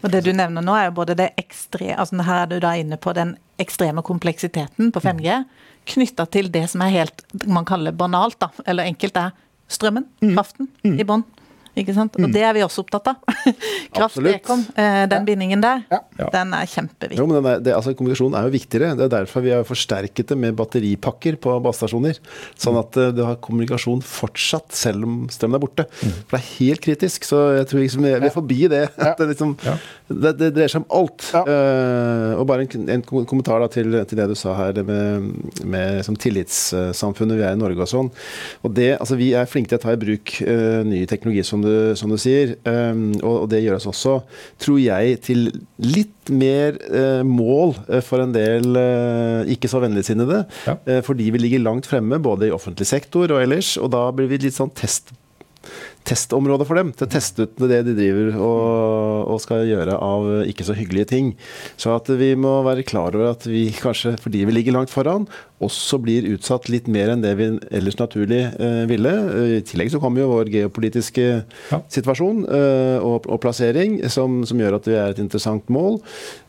Og 0.03 0.11
Det 0.11 0.25
du 0.27 0.33
nevner 0.35 0.65
nå, 0.65 0.75
er 0.75 0.89
jo 0.89 0.97
både 0.99 1.15
det 1.15 1.31
ekstre, 1.39 1.93
altså 1.95 2.25
Her 2.27 2.43
er 2.43 2.49
du 2.51 2.57
da 2.61 2.75
inne 2.77 2.99
på 2.99 3.15
den 3.15 3.37
ekstreme 3.63 4.03
kompleksiteten 4.03 4.91
på 4.93 5.01
5G, 5.01 5.45
knytta 5.89 6.27
til 6.31 6.51
det 6.53 6.67
som 6.73 6.85
er 6.85 6.95
helt 6.95 7.25
man 7.47 7.67
kaller 7.69 7.95
banalt, 7.97 8.39
da, 8.43 8.51
eller 8.67 8.89
enkelt, 8.91 9.17
er 9.17 9.33
strømmen, 9.73 10.07
mm. 10.23 10.35
kraften, 10.35 10.69
mm. 10.85 10.99
i 11.01 11.07
bånn. 11.09 11.25
Ikke 11.73 11.95
sant? 11.97 12.17
Og 12.19 12.27
mm. 12.29 12.33
det 12.35 12.43
er 12.45 12.53
vi 12.53 12.63
også 12.67 12.83
opptatt 12.85 13.15
av. 13.15 13.37
Kraft 13.97 14.19
Ekom, 14.29 14.65
eh, 14.77 15.05
den 15.09 15.25
bindingen 15.25 15.63
der, 15.63 15.81
ja. 15.89 16.01
den 16.35 16.53
er 16.57 16.69
kjempeviktig. 16.69 17.17
Jo, 17.17 17.25
men 17.31 17.39
er, 17.49 17.63
det, 17.65 17.73
altså, 17.73 17.95
kommunikasjon 17.97 18.37
er 18.37 18.49
jo 18.49 18.53
viktigere. 18.53 18.91
Det 18.99 19.07
er 19.07 19.13
derfor 19.15 19.45
vi 19.45 19.55
har 19.55 19.65
forsterket 19.65 20.35
det 20.35 20.37
med 20.37 20.59
batteripakker 20.59 21.39
på 21.41 21.55
basestasjoner. 21.65 22.21
Sånn 22.61 22.77
at 22.81 22.99
uh, 23.01 23.09
du 23.17 23.23
har 23.25 23.39
kommunikasjon 23.45 24.05
fortsatt, 24.05 24.69
selv 24.77 25.09
om 25.09 25.15
strømmen 25.33 25.57
er 25.57 25.63
borte. 25.65 25.87
Mm. 25.89 26.19
For 26.19 26.37
det 26.37 26.43
er 26.43 26.51
helt 26.59 26.85
kritisk. 26.85 27.29
Så 27.29 27.41
jeg 27.57 27.71
tror 27.71 27.85
liksom 27.85 28.05
vi 28.05 28.13
er 28.19 28.29
forbi 28.37 28.61
det. 28.73 28.83
det, 29.23 29.31
liksom, 29.33 29.57
det, 30.13 30.35
det, 30.43 30.53
dreier 30.53 30.75
seg 30.75 30.85
om 30.85 30.89
alt. 31.01 31.31
Uh, 31.33 32.37
og 32.37 32.45
bare 32.53 32.69
en, 32.69 32.93
en 32.99 33.07
kommentar 33.09 33.65
da, 33.65 33.71
til, 33.73 33.97
til, 34.05 34.21
det 34.21 34.29
du 34.29 34.37
sa 34.37 34.59
her 34.61 34.77
det 34.77 34.85
med, 34.89 35.33
med 35.65 36.05
som 36.05 36.21
tillitssamfunnet 36.21 37.41
vi 37.41 37.49
er 37.49 37.57
i 37.57 37.63
Norge 37.65 37.81
og 37.81 37.93
sånn. 37.95 38.13
Og 38.61 38.77
det, 38.77 38.93
altså, 38.99 39.17
vi 39.17 39.33
er 39.33 39.49
flinke 39.49 39.73
til 39.73 39.81
å 39.81 39.85
ta 39.87 39.97
i 39.97 40.03
bruk 40.05 40.37
uh, 40.45 40.85
ny 40.85 41.07
teknologi 41.09 41.49
som 41.49 41.62
du, 41.65 41.73
som 41.99 42.13
du 42.13 42.19
sier. 42.21 42.57
Um, 42.67 43.13
og, 43.23 43.45
og, 43.45 43.47
det 43.53 43.63
gjør 43.65 43.79
oss 43.79 43.89
også, 43.91 44.19
tror 44.63 44.81
jeg, 44.83 45.19
til 45.27 45.49
litt 45.83 46.33
mer 46.33 46.79
uh, 46.89 47.23
mål 47.27 47.75
uh, 47.89 48.01
for 48.05 48.23
en 48.25 48.35
del 48.35 48.69
uh, 48.77 49.43
ikke 49.51 49.71
så 49.71 49.83
vennligsinnede. 49.83 50.45
Ja. 50.67 51.01
fordi 51.05 51.31
vi 51.35 51.41
ligger 51.41 51.63
langt 51.65 51.89
fremme 51.89 52.19
både 52.23 52.49
i 52.49 52.55
offentlig 52.55 52.87
sektor 52.89 53.31
og 53.33 53.43
ellers. 53.43 53.75
Og 53.81 53.91
da 53.95 54.07
blir 54.15 54.31
vi 54.31 54.41
litt 54.43 54.57
sånn 54.57 54.73
test 54.77 55.13
testområde 56.09 56.67
for 56.67 56.79
dem 56.79 56.91
til 56.97 57.07
å 57.07 57.11
teste 57.13 57.47
ut 57.47 57.61
det 57.71 57.83
de 57.87 57.95
driver 57.95 58.33
og, 58.35 59.29
og, 59.31 59.39
skal 59.43 59.69
gjøre 59.69 59.95
av 60.03 60.29
ikke 60.51 60.67
så 60.67 60.75
hyggelige 60.75 61.11
ting. 61.13 61.33
Så 61.79 61.95
at 61.95 62.11
vi 62.19 62.33
må 62.39 62.57
være 62.67 62.87
klar 62.87 63.15
over 63.15 63.33
at 63.33 63.47
vi 63.47 63.69
kanskje, 63.77 64.17
fordi 64.23 64.43
vi 64.49 64.57
ligger 64.57 64.79
langt 64.79 64.93
foran, 64.93 65.29
også 65.63 65.99
blir 66.03 66.27
utsatt 66.33 66.69
litt 66.73 66.89
mer 66.91 67.13
enn 67.13 67.23
det 67.23 67.33
vi 67.39 67.49
ellers 67.75 67.99
naturlig 68.01 68.41
eh, 68.51 68.83
ville. 68.91 69.13
I 69.59 69.61
tillegg 69.67 69.93
så 69.95 70.01
kommer 70.03 70.23
jo 70.23 70.31
vår 70.33 70.51
geopolitiske 70.53 71.27
ja. 71.27 71.81
situasjon 71.93 72.45
eh, 72.47 72.99
og, 72.99 73.29
og, 73.29 73.39
plassering, 73.43 74.01
som, 74.13 74.41
som, 74.49 74.61
gjør 74.63 74.79
at 74.79 74.89
vi 74.89 74.99
er 74.99 75.15
et 75.15 75.23
interessant 75.23 75.71
mål. 75.73 76.01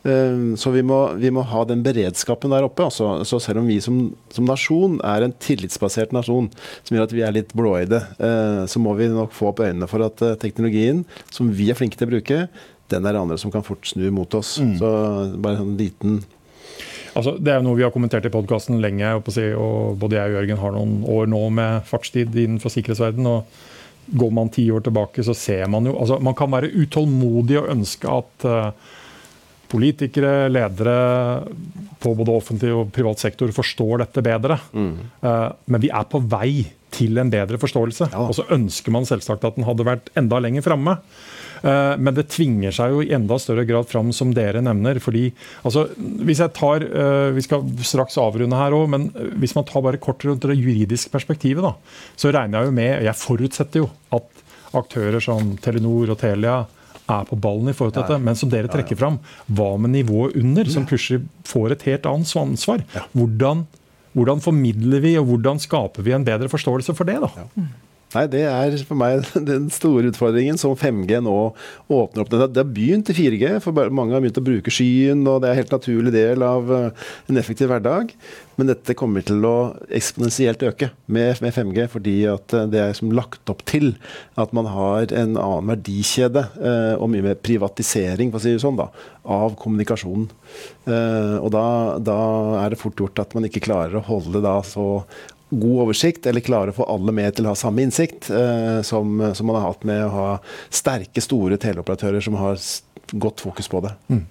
Eh, 0.08 0.54
så 0.60 0.74
vi 0.74 0.84
må, 0.86 1.00
vi 1.20 1.32
må, 1.34 1.44
ha 1.54 1.64
den 1.68 1.84
beredskapen 1.86 2.54
der 2.54 2.66
oppe. 2.66 2.88
Altså, 2.88 3.16
så 3.28 3.40
selv 3.42 3.62
om 3.62 3.70
vi 3.70 3.80
som, 3.84 4.04
som, 4.34 4.46
nasjon 4.48 5.00
er 5.06 5.26
en 5.26 5.34
tillitsbasert 5.44 6.14
nasjon, 6.16 6.50
som 6.82 6.96
gjør 6.96 7.08
at 7.08 7.16
vi 7.16 7.24
er 7.26 7.34
litt 7.36 7.54
blåøyde, 7.56 8.02
eh, 8.18 8.62
så 8.70 8.82
må 8.82 8.96
vi 8.98 9.10
nok 9.12 9.34
få 9.34 9.52
opp 9.52 9.64
øynene 9.64 9.90
for 9.90 10.04
at 10.06 10.22
eh, 10.24 10.38
teknologien 10.40 11.04
som 11.32 11.52
vi 11.54 11.70
er 11.70 11.78
flinke 11.78 12.00
til 12.00 12.08
å 12.08 12.14
bruke, 12.14 12.46
den 12.92 13.06
er 13.06 13.16
det 13.16 13.20
andre 13.20 13.38
som 13.40 13.52
kan 13.52 13.64
fort 13.64 13.86
snu 13.88 14.06
mot 14.12 14.34
oss. 14.36 14.58
Mm. 14.60 14.74
Så 14.80 14.90
bare 15.40 15.62
en 15.62 15.76
liten 15.78 16.20
Altså, 17.14 17.36
det 17.38 17.52
er 17.52 17.60
jo 17.60 17.68
noe 17.68 17.78
vi 17.78 17.84
har 17.86 17.92
kommentert 17.94 18.26
i 18.26 18.32
podkasten 18.34 18.82
lenge. 18.82 19.14
og 19.14 19.98
Både 20.00 20.18
jeg 20.18 20.32
og 20.32 20.36
Jørgen 20.38 20.60
har 20.60 20.74
noen 20.74 20.96
år 21.06 21.30
nå 21.30 21.42
med 21.54 21.86
fartstid 21.88 22.34
innenfor 22.34 22.74
sikkerhetsverden, 22.74 23.30
og 23.30 23.46
Går 24.06 24.32
man 24.36 24.50
ti 24.52 24.66
år 24.72 24.84
tilbake, 24.84 25.24
så 25.24 25.34
ser 25.36 25.64
man 25.72 25.86
jo 25.88 25.94
altså, 25.96 26.18
Man 26.20 26.36
kan 26.36 26.52
være 26.52 26.72
utålmodig 26.76 27.56
og 27.60 27.70
ønske 27.72 28.10
at 28.12 28.44
uh, 28.44 28.90
politikere, 29.72 30.50
ledere 30.52 30.96
på 32.02 32.12
både 32.14 32.34
offentlig 32.34 32.72
og 32.74 32.92
privat 32.94 33.22
sektor 33.22 33.50
forstår 33.56 34.04
dette 34.04 34.22
bedre. 34.24 34.58
Mm. 34.76 34.92
Uh, 35.24 35.48
men 35.72 35.82
vi 35.82 35.88
er 35.88 36.04
på 36.10 36.20
vei 36.20 36.66
til 36.94 37.18
en 37.18 37.32
bedre 37.32 37.58
forståelse. 37.58 38.10
Ja. 38.12 38.26
Og 38.28 38.36
så 38.36 38.44
ønsker 38.54 38.94
man 38.94 39.08
selvsagt 39.08 39.46
at 39.48 39.56
den 39.56 39.66
hadde 39.66 39.88
vært 39.88 40.12
enda 40.20 40.38
lenger 40.44 40.66
framme. 40.68 40.98
Eh, 41.64 41.94
men 41.96 42.16
det 42.16 42.26
tvinger 42.32 42.74
seg 42.76 42.92
jo 42.92 43.00
i 43.00 43.12
enda 43.16 43.38
større 43.40 43.64
grad 43.68 43.88
fram, 43.88 44.12
som 44.12 44.34
dere 44.36 44.60
nevner. 44.64 45.00
fordi 45.00 45.30
altså, 45.64 45.86
hvis 45.96 46.42
jeg 46.44 46.52
tar, 46.52 46.84
eh, 46.84 47.32
Vi 47.34 47.40
skal 47.42 47.64
straks 47.80 48.18
avrunde 48.18 48.56
her 48.56 48.72
òg, 48.72 48.88
men 48.88 49.08
hvis 49.40 49.54
man 49.54 49.64
tar 49.64 49.82
bare 49.82 49.96
kort 49.98 50.24
rundt 50.24 50.42
det 50.42 50.58
juridiske 50.58 51.10
perspektivet, 51.10 51.62
da, 51.62 51.74
så 52.16 52.32
regner 52.32 52.60
jeg 52.60 52.66
jo 52.66 52.72
med, 52.72 53.02
jeg 53.02 53.14
forutsetter 53.14 53.80
jo 53.80 53.90
at 54.12 54.28
aktører 54.74 55.22
som 55.22 55.56
Telenor 55.56 56.10
og 56.10 56.18
Telia 56.18 56.66
er 57.08 57.24
på 57.28 57.36
ballen 57.36 57.68
i 57.68 57.72
forhold 57.76 57.94
til 57.94 58.02
dette. 58.02 58.18
Men 58.20 58.36
som 58.36 58.50
dere 58.50 58.68
trekker 58.68 58.96
fram, 58.96 59.18
hva 59.48 59.76
med 59.78 59.94
nivået 59.94 60.36
under, 60.40 60.64
som 60.64 60.86
plutselig 60.88 61.24
får 61.44 61.72
et 61.76 61.86
helt 61.88 62.06
annet 62.06 62.36
ansvar? 62.40 62.84
Hvordan, 63.12 63.66
hvordan 64.12 64.40
formidler 64.40 65.00
vi, 65.04 65.16
og 65.20 65.28
hvordan 65.28 65.60
skaper 65.60 66.02
vi 66.02 66.12
en 66.16 66.24
bedre 66.24 66.48
forståelse 66.48 66.96
for 66.96 67.04
det? 67.04 67.20
da? 67.20 67.46
Nei, 68.14 68.24
det 68.30 68.44
er 68.46 68.76
for 68.86 68.98
meg 68.98 69.24
den 69.48 69.66
store 69.74 70.12
utfordringen 70.12 70.58
som 70.60 70.76
5G 70.78 71.18
nå 71.24 71.34
åpner 71.90 72.22
opp. 72.22 72.30
Det 72.30 72.60
har 72.60 72.70
begynt 72.70 73.10
i 73.10 73.16
4G, 73.16 73.56
for 73.64 73.90
mange 73.90 74.14
har 74.14 74.22
begynt 74.22 74.38
å 74.38 74.46
bruke 74.46 74.72
skyen, 74.74 75.24
og 75.26 75.42
det 75.42 75.50
er 75.50 75.56
en 75.56 75.62
helt 75.62 75.74
naturlig 75.74 76.14
del 76.14 76.44
av 76.46 76.70
eh, 76.74 77.06
en 77.30 77.40
effektiv 77.40 77.72
hverdag. 77.72 78.14
Men 78.54 78.70
dette 78.70 78.94
kommer 78.94 79.24
til 79.26 79.42
å 79.48 79.56
eksponentielt 79.90 80.62
øke 80.68 80.92
med, 81.10 81.42
med, 81.42 81.50
5G, 81.56 81.88
fordi 81.90 82.16
eh, 82.30 82.54
det 82.70 82.84
er 82.84 83.02
lagt 83.14 83.50
opp 83.50 83.66
til 83.66 83.96
at 84.40 84.54
man 84.54 84.70
har 84.70 85.10
en 85.10 85.34
annen 85.34 85.74
verdikjede 85.74 86.46
eh, 86.62 86.94
og 86.94 87.10
mye 87.10 87.26
mer 87.26 87.42
privatisering 87.42 88.30
for 88.30 88.38
å 88.38 88.46
si 88.46 88.54
det 88.54 88.62
sånn 88.62 88.78
da, 88.78 88.90
av 89.24 89.58
kommunikasjonen. 89.58 90.30
Og 90.84 91.46
da, 91.48 91.66
da, 92.04 92.16
er 92.60 92.74
det 92.74 92.78
fort 92.78 92.98
gjort 93.00 93.22
at 93.22 93.32
man 93.36 93.46
ikke 93.48 93.62
klarer 93.64 93.96
å 93.96 94.04
holde 94.04 94.42
da 94.44 94.58
så 94.68 95.06
god 95.50 95.80
oversikt, 95.86 96.26
eller 96.26 96.44
klare 96.44 96.72
å 96.72 96.78
få 96.78 96.86
alle 96.90 97.14
med 97.14 97.36
til 97.36 97.46
å 97.46 97.52
ha 97.52 97.58
samme 97.58 97.84
innsikt, 97.84 98.30
eh, 98.30 98.80
som, 98.86 99.20
som, 99.34 99.46
man 99.46 99.60
har 99.60 99.68
hatt 99.68 99.84
med 99.88 100.04
å 100.06 100.12
ha 100.14 100.28
sterke, 100.72 101.22
store 101.24 101.58
teleoperatører 101.60 102.24
som 102.24 102.38
har 102.40 102.60
godt 103.12 103.44
fokus 103.44 103.68
på 103.70 103.82
det. 103.84 103.92
Mm. 104.08 104.24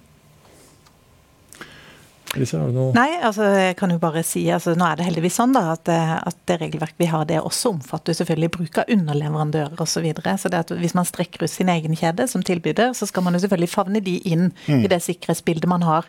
Lise, 2.40 2.58
har 2.58 2.70
du 2.70 2.76
noe 2.76 2.94
Nei, 2.96 3.08
altså 3.24 3.46
jeg 3.52 3.76
kan 3.78 3.92
jo 3.92 4.00
bare 4.02 4.22
si 4.26 4.42
altså 4.52 4.74
Nå 4.78 4.86
er 4.88 4.98
det 4.98 5.06
heldigvis 5.08 5.38
sånn 5.40 5.54
da, 5.56 5.64
at, 5.74 5.90
eh, 5.92 6.14
at 6.18 6.38
det 6.50 6.58
regelverket 6.62 7.00
vi 7.00 7.08
har, 7.10 7.26
det 7.28 7.40
også 7.40 7.74
omfatter 7.74 8.16
selvfølgelig 8.16 8.50
bruk 8.56 8.80
av 8.82 8.90
underleverandører 8.94 9.78
osv. 9.78 9.92
Så, 9.94 10.02
videre. 10.02 10.32
så 10.36 10.50
det 10.50 10.58
at 10.64 10.72
hvis 10.74 10.96
man 10.98 11.06
strekker 11.06 11.44
ut 11.44 11.52
sin 11.52 11.70
egen 11.70 11.94
kjede 11.96 12.26
som 12.28 12.42
tilbyder, 12.44 12.90
så 12.98 13.06
skal 13.06 13.22
man 13.22 13.36
jo 13.36 13.44
selvfølgelig 13.44 13.70
favne 13.70 14.02
de 14.04 14.16
inn 14.26 14.48
mm. 14.66 14.82
i 14.82 14.90
det 14.90 14.98
sikkerhetsbildet 15.04 15.70
man 15.70 15.86
har. 15.86 16.08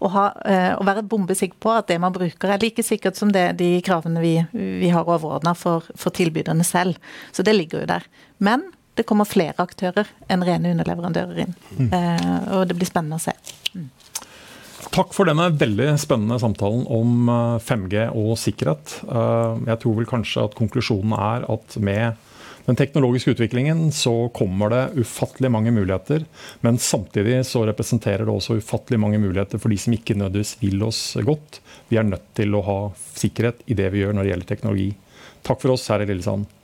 Og, 0.00 0.08
ha, 0.14 0.24
eh, 0.48 0.72
og 0.78 0.86
være 0.88 1.04
bombesikker 1.10 1.60
på 1.60 1.74
at 1.76 1.90
det 1.92 2.00
man 2.00 2.14
bruker 2.16 2.54
er 2.54 2.62
like 2.62 2.82
sikkert 2.82 3.20
som 3.20 3.30
det, 3.34 3.50
de 3.60 3.74
kravene 3.84 4.24
vi, 4.24 4.32
vi 4.56 4.90
har 4.94 5.04
overordna 5.04 5.52
for, 5.58 5.86
for 5.98 6.14
tilbyderne 6.16 6.64
selv. 6.66 6.96
Så 7.36 7.44
det 7.44 7.54
ligger 7.58 7.84
jo 7.84 7.92
der. 7.92 8.08
Men 8.40 8.64
det 8.98 9.06
kommer 9.06 9.28
flere 9.28 9.62
aktører 9.62 10.08
enn 10.30 10.42
rene 10.46 10.72
underleverandører 10.74 11.44
inn. 11.44 11.54
Mm. 11.76 11.90
Eh, 11.94 12.38
og 12.56 12.66
det 12.66 12.74
blir 12.78 12.88
spennende 12.88 13.20
å 13.20 13.22
se. 13.22 13.34
Mm. 13.76 13.86
Takk 14.78 15.10
for 15.14 15.26
denne 15.26 15.48
veldig 15.58 15.90
spennende 15.98 16.38
samtalen 16.38 16.84
om 16.86 17.30
5G 17.64 17.98
eh, 18.04 18.14
og 18.14 18.36
sikkerhet. 18.38 19.00
Eh, 19.10 19.64
jeg 19.72 19.80
tror 19.82 19.96
vel 19.96 20.08
kanskje 20.08 20.44
at 20.46 20.56
konklusjonen 20.58 21.14
er 21.18 21.46
at 21.50 21.78
med 21.82 22.24
Den 22.68 22.76
teknologiske 22.76 23.32
utviklingen 23.32 23.86
så 23.96 24.28
kommer 24.36 24.68
det 24.68 25.00
ufattelig 25.00 25.48
mange 25.50 25.72
muligheter. 25.72 26.26
Men 26.60 26.76
samtidig 26.76 27.40
så 27.48 27.62
representerer 27.64 28.26
det 28.28 28.34
også 28.34 28.58
ufattelig 28.60 29.00
mange 29.00 29.18
muligheter 29.22 29.58
for 29.58 29.72
de 29.72 29.78
som 29.80 29.96
ikke 29.96 30.18
nødvendigvis 30.18 30.58
vil 30.60 30.84
oss 30.84 31.00
godt. 31.24 31.62
Vi 31.88 31.96
er 31.96 32.04
nødt 32.04 32.28
til 32.36 32.52
å 32.52 32.60
ha 32.66 32.78
sikkerhet 33.16 33.64
i 33.72 33.78
det 33.78 33.88
vi 33.94 34.04
gjør 34.04 34.12
når 34.12 34.28
det 34.28 34.34
gjelder 34.34 34.52
teknologi. 34.52 34.90
Takk 35.48 35.64
for 35.64 35.78
oss 35.78 35.88
her 35.88 36.04
i 36.04 36.10
Lillesand. 36.12 36.57